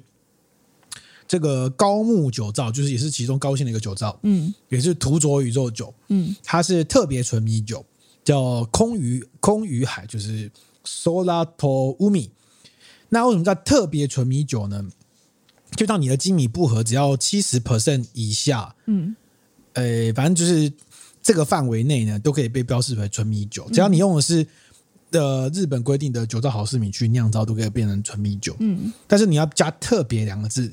[1.26, 7.82] 这个高木酒造，就是也是其中高兴的一个酒造，嗯，也是土佐宇宙酒，嗯，它是特别纯米酒，
[8.22, 10.50] 叫空余空余海，就是
[10.84, 12.30] Solato Umi。
[13.08, 14.84] 那为什么叫特别纯米酒呢？
[15.76, 19.14] 就当你的精米不合只要七十 percent 以下，嗯。
[19.74, 20.70] 呃，反正就是
[21.22, 23.66] 这个范围内呢，都可以被标示为纯米酒。
[23.72, 24.46] 只要你用的是
[25.12, 28.54] 呃日本规定的酒造好事米去酿造，都可以变成纯米酒。
[28.60, 30.70] 嗯，但是你要加“特别”两个字，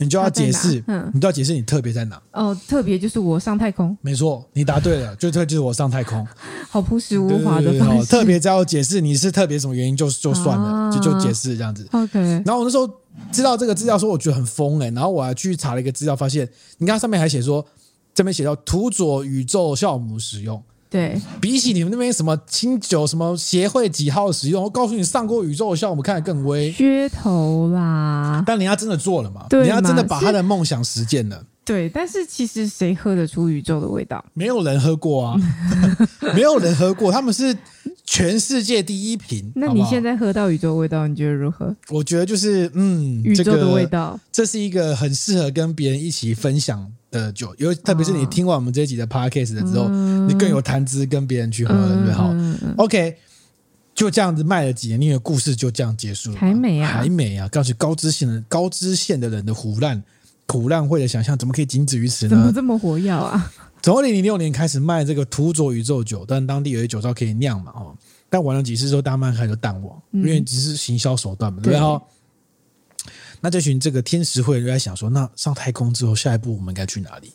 [0.00, 2.20] 你就要解释，嗯，你就要解释你特别在哪。
[2.32, 3.96] 哦，特别就是我上太空。
[4.00, 6.26] 没错，你答对了， 就特就是我上太空。
[6.68, 8.06] 好朴实无华的方式。
[8.06, 11.86] 特别只要解释你是特别什么原因就就算了，啊、就就解释这样子。
[11.92, 12.18] OK。
[12.18, 12.90] 然后我那时候
[13.30, 16.48] 知道这个资料，说我觉得很疯哎、欸，然后我还去查了一个资料，发现
[16.78, 17.64] 你看上面还写说。
[18.12, 20.60] 这边写到土佐宇宙酵母使用，
[20.90, 28.42] 对，比起你们那边什么清酒什么协会几号使用，我告诉你上过宇宙的酵母看得更威，噱头啦！
[28.44, 29.46] 但人家真的做了嘛？
[29.48, 31.46] 对，人家真的把他的梦想实践了。
[31.64, 34.24] 对，但是其实谁喝得出宇宙的味道？
[34.34, 35.36] 没有人喝过啊，
[36.34, 37.56] 没有人喝过，他们是
[38.04, 39.52] 全世界第一瓶。
[39.54, 41.72] 那你现在喝到宇宙味道，你觉得如何？
[41.90, 52.12] 我觉得就是嗯，宇宙的味道，这是一个很适合跟别人一起分享的酒，因为特别是你听完我们这一集的 podcast 的之后，嗯、你更有谈资跟别人去喝了，对不对？
[52.12, 52.34] 好
[52.76, 53.16] ，OK，
[53.94, 60.02] 就这样子卖了几年，你的故事就这样结束了，还没啊，还没啊，告诉高知县的高知县的人的胡乱
[60.46, 62.30] 苦烂会的想象，怎么可以仅止于此呢？
[62.30, 63.52] 怎么这么活跃啊？
[63.82, 67.96] 从二零零六年开始卖这个土佐宇宙酒，但当地有些酒造可以酿嘛，哦，
[68.28, 72.00] 但玩了几次之后，大家慢慢开始淡忘，嗯、因为只是行销手段嘛，对不对？
[73.40, 77.32] 那这群这个天使会就在想说，那上太空之后，下一步我们应该去哪里？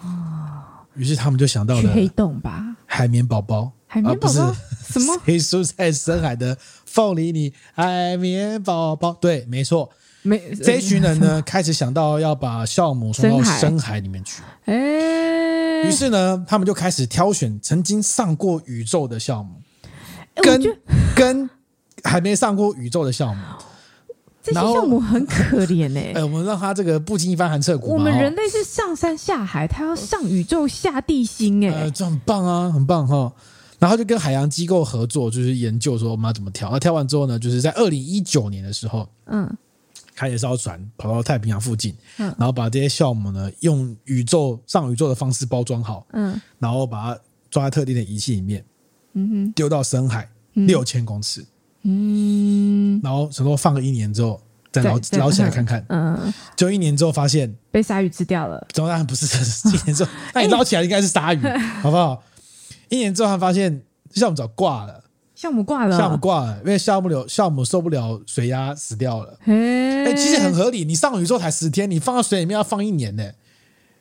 [0.00, 0.06] 哦，
[0.94, 4.54] 于是他们就想到了黑洞吧，海绵宝宝，海绵宝宝
[4.86, 5.18] 什么？
[5.24, 9.90] 飞出在深海的凤梨里，海绵宝宝，对，没错，
[10.22, 14.42] 没这一群人呢，开始想到要把酵母送到深海里面去。
[14.64, 15.84] 哎。
[15.84, 19.62] 于是呢，他们就开始挑选曾经上过宇宙的酵母，
[20.42, 20.60] 跟
[21.14, 21.48] 跟
[22.02, 23.42] 还没上过宇宙的项目。
[24.52, 26.12] 这些项目很可怜哎、欸。
[26.20, 27.92] 哎，我们让它这个不经一番寒彻骨。
[27.92, 33.32] 我们人类是上山下海，它要上宇宙下地心哎、呃，这很棒啊，很棒哈。
[33.78, 36.68] 然后就跟海洋机构合作，就是研究说我们要怎么调。
[36.72, 39.48] 那调完之后呢，就是在二零一九年的时候，嗯，
[40.16, 47.20] 开一艘船跑到太平洋附近，嗯，然后把这些酵母呢用宇宙上宇宙的方式包装好，嗯，然后把它
[47.50, 48.64] 装在特定的仪器里面，
[49.12, 51.46] 嗯哼，丢到深海六千公尺，嗯，
[53.02, 58.66] 然后什么放个一年之后再捞捞起来看看，嗯，就一年之后发现被鲨鱼吃掉了。
[58.72, 59.26] 当然不是，
[59.68, 61.40] 一年之后那你捞起来应该是鲨鱼，
[61.82, 62.22] 好不好？
[62.88, 63.82] 一年之后，他发现
[64.14, 65.04] 酵母早挂了，
[65.36, 69.38] 酵母挂了，酵母挂了，因为酵母了，酵母受不了水压死掉了。
[69.44, 73.24] 哎、欸，其实很合理，你上宇宙才十天，你放到水里面要放一年呢。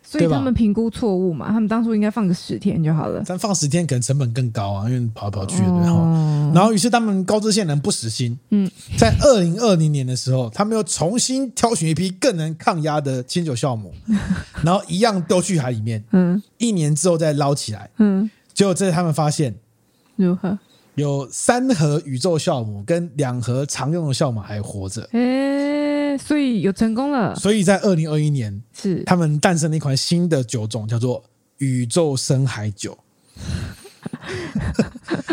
[0.09, 3.21] 所以他们评估错误嘛，他们当初应该放个十天就好了。
[3.27, 13.93] 但放十天可能成本更高啊，因为跑来跑去的，然后，哦、然后于是他们高知县人不死心，嗯，在二零二零年的时候，他们又重新挑选一批更能抗压的清酒酵母，
[14.63, 18.29] 然后一样丢去海里面，嗯，一年之后再捞起来，嗯。
[18.53, 19.53] 结果这他们发现，
[20.15, 20.57] 如何？
[20.95, 25.07] 有三盒宇宙酵母跟两盒常用的酵母还活着？
[25.11, 25.76] 哎，
[26.17, 27.35] 所以有成功了。
[27.35, 31.23] 所以在二零二一年，是他们诞生了一款新的酒种，叫做
[31.57, 32.97] 宇宙深海酒。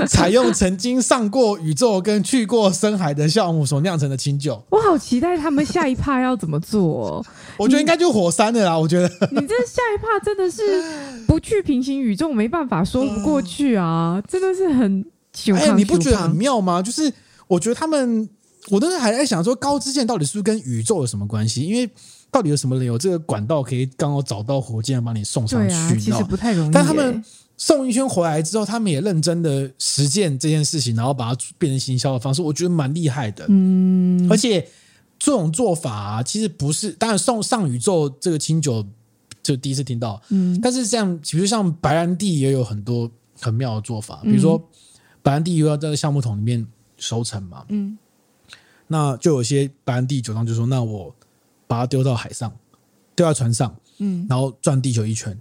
[0.06, 7.24] 采用曾经上过宇宙跟去过深海的酵母所酿成的清酒，我好期待他们下一趴要怎么做。
[7.56, 8.78] 我觉得应该就火山的啦。
[8.78, 10.62] 我觉得你这下一趴真的是
[11.26, 14.22] 不去平行宇宙，没办法说不过去啊！
[14.28, 15.04] 真的是很
[15.56, 16.82] 哎，你不觉得很妙吗？
[16.82, 17.12] 就是
[17.46, 18.28] 我觉得他们，
[18.70, 21.62] 我当时还在想说，高知县到底是不是跟宇宙有什么关系？
[21.62, 21.90] 因为
[22.30, 26.00] 到底有什么人有这个管道可以刚好找到火箭把你送上去？
[26.00, 26.70] 其实不太容易。
[26.72, 27.24] 但他们。
[27.56, 33.46] 送一圈回来之后，他们也认真的实践这件事情，然后把它变成行销的方式，我觉得蛮厉害的。
[33.48, 34.60] 嗯，而且
[35.20, 38.84] 这种做法啊，其实不是，当然送上宇宙这个清酒
[39.40, 40.20] 就第一次听到。
[40.30, 43.08] 嗯，但是像比如像白兰地也有很多
[43.40, 44.60] 很妙的做法，比如说
[45.22, 47.64] 白兰地又要在橡木桶里面熟成嘛。
[47.68, 47.96] 嗯，
[48.86, 51.14] 那就有些白兰地酒庄就说：“那我
[51.66, 52.52] 把它丢到海上，
[53.14, 55.36] 丢到船上，嗯，然后转地球一圈。”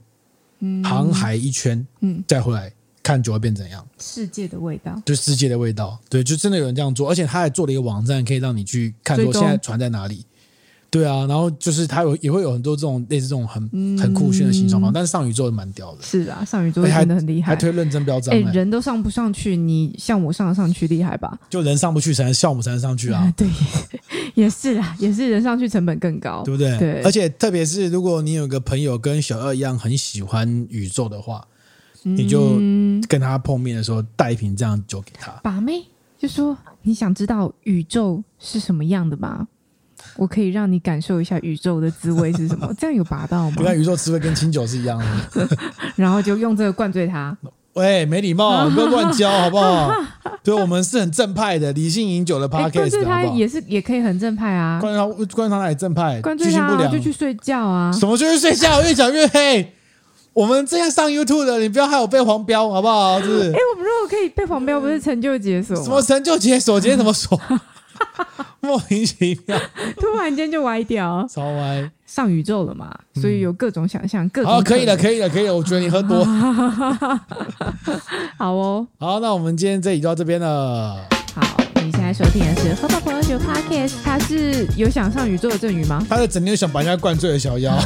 [0.66, 2.74] 嗯航海一圈，嗯，再回来
[3.04, 3.86] 看酒会变怎样？
[4.00, 10.26] 世界的味道，对世界的味道，对，就真的有人这样做，而且他还做了一个网站，可以让你去看说现在船在哪里。
[10.94, 16.04] 对啊，然后就是他有也会有很多这种类似这种很、嗯、很酷炫的形状嘛，但是上宇宙也蛮屌的。
[16.04, 18.32] 是啊，上宇宙真的很厉害，还推认真标章。
[18.32, 21.36] 哎，人都上不上去，你项目上得上去厉害吧？
[21.50, 23.30] 就人上不去，才能酵母才能上去啊。
[23.36, 23.48] 对，
[24.36, 26.78] 也是啊，也是人上去成本更高，对不对？
[26.78, 27.02] 对。
[27.02, 31.44] 而且特别是如果你有个朋友跟小二一样很喜欢宇宙的话，
[32.04, 32.60] 嗯、你就
[33.08, 35.32] 跟他碰面的时候带一瓶这样酒给他。
[35.41, 35.84] 把妹
[36.20, 39.48] 就说你想知道宇宙是什么样的吗？
[40.16, 42.72] 我可以让你感受一下宇宙的滋味是什么？
[42.78, 43.56] 这样有拔到吗？
[43.58, 44.97] 原来宇宙滋味跟清酒是一样
[45.34, 45.47] 的，
[45.95, 47.36] 然后就用这个灌醉他。
[47.74, 49.91] 喂，没礼貌， 不要乱教好不好？
[50.43, 54.78] 对，我们是很正派的，理性饮酒的 podcast，他也是也可以很正派啊。
[54.80, 56.22] 灌醉他，灌醉他也正派？
[56.22, 57.91] 灌醉他就去睡觉啊。
[57.91, 58.82] 什么就去睡觉？
[58.84, 59.74] 越讲越黑。
[60.34, 63.20] 我们这样上 YouTube 的，你不要害我被黄标好不好？
[63.22, 63.51] 是不是？
[63.51, 65.76] 哎，我们如果可以被黄标，不是成就解锁？
[65.84, 66.80] 什么成就解锁？
[66.80, 67.39] 今天怎么锁？
[68.62, 69.60] 莫名其妙，
[69.99, 72.97] 突然间就歪掉，超歪，上宇宙了嘛？
[73.16, 75.56] 所以有各种想象，各种好，可以了，可以了，可以了。
[75.56, 76.24] 我觉得你喝多，
[78.38, 81.06] 好哦，好，那我们今天这里就到这边了。
[81.84, 86.06] 好，你现在收听的是《喝到葡萄酒》Podcast，他是有想上宇宙的郑宇吗？
[86.10, 87.78] 他是整天想把人家灌醉的小妖。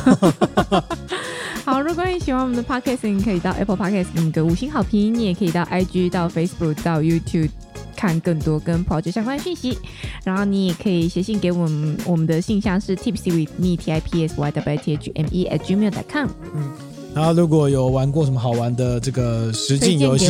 [1.65, 7.49] 好，如果你喜欢我们的 Podcast，你可以到 Apple Podcast 给我们个五星好评，你也可以到 IG、到 Facebook、到 YouTube。
[7.95, 9.75] 看更多跟葡萄酒相关的讯息，
[10.23, 15.89] 然后你也可以写信给我们，我们的信箱是 tipsy with me t i p s y w t h m e at gmail
[15.89, 16.29] dot com。
[16.53, 16.71] 嗯，
[17.13, 20.27] 然后如果有玩过什么好玩的这个实境游戏，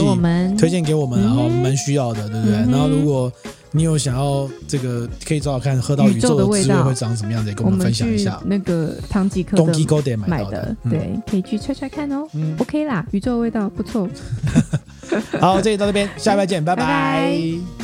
[0.57, 2.55] 推荐给我们，然后我们蛮需要的，对不对？
[2.57, 3.31] 嗯、然后如果
[3.71, 8.41] 你有想要这个，可以找找看，喝到宇宙的滋味会长什么样子，也跟我们分享一下。
[8.45, 12.25] 那个唐吉诃德买的，对，可以去揣揣看哦。
[12.33, 14.07] 嗯，OK 啦，宇宙的味道不错。
[15.39, 16.81] 好，这里到这边，下礼拜见，拜拜。
[16.81, 17.76] 拜拜。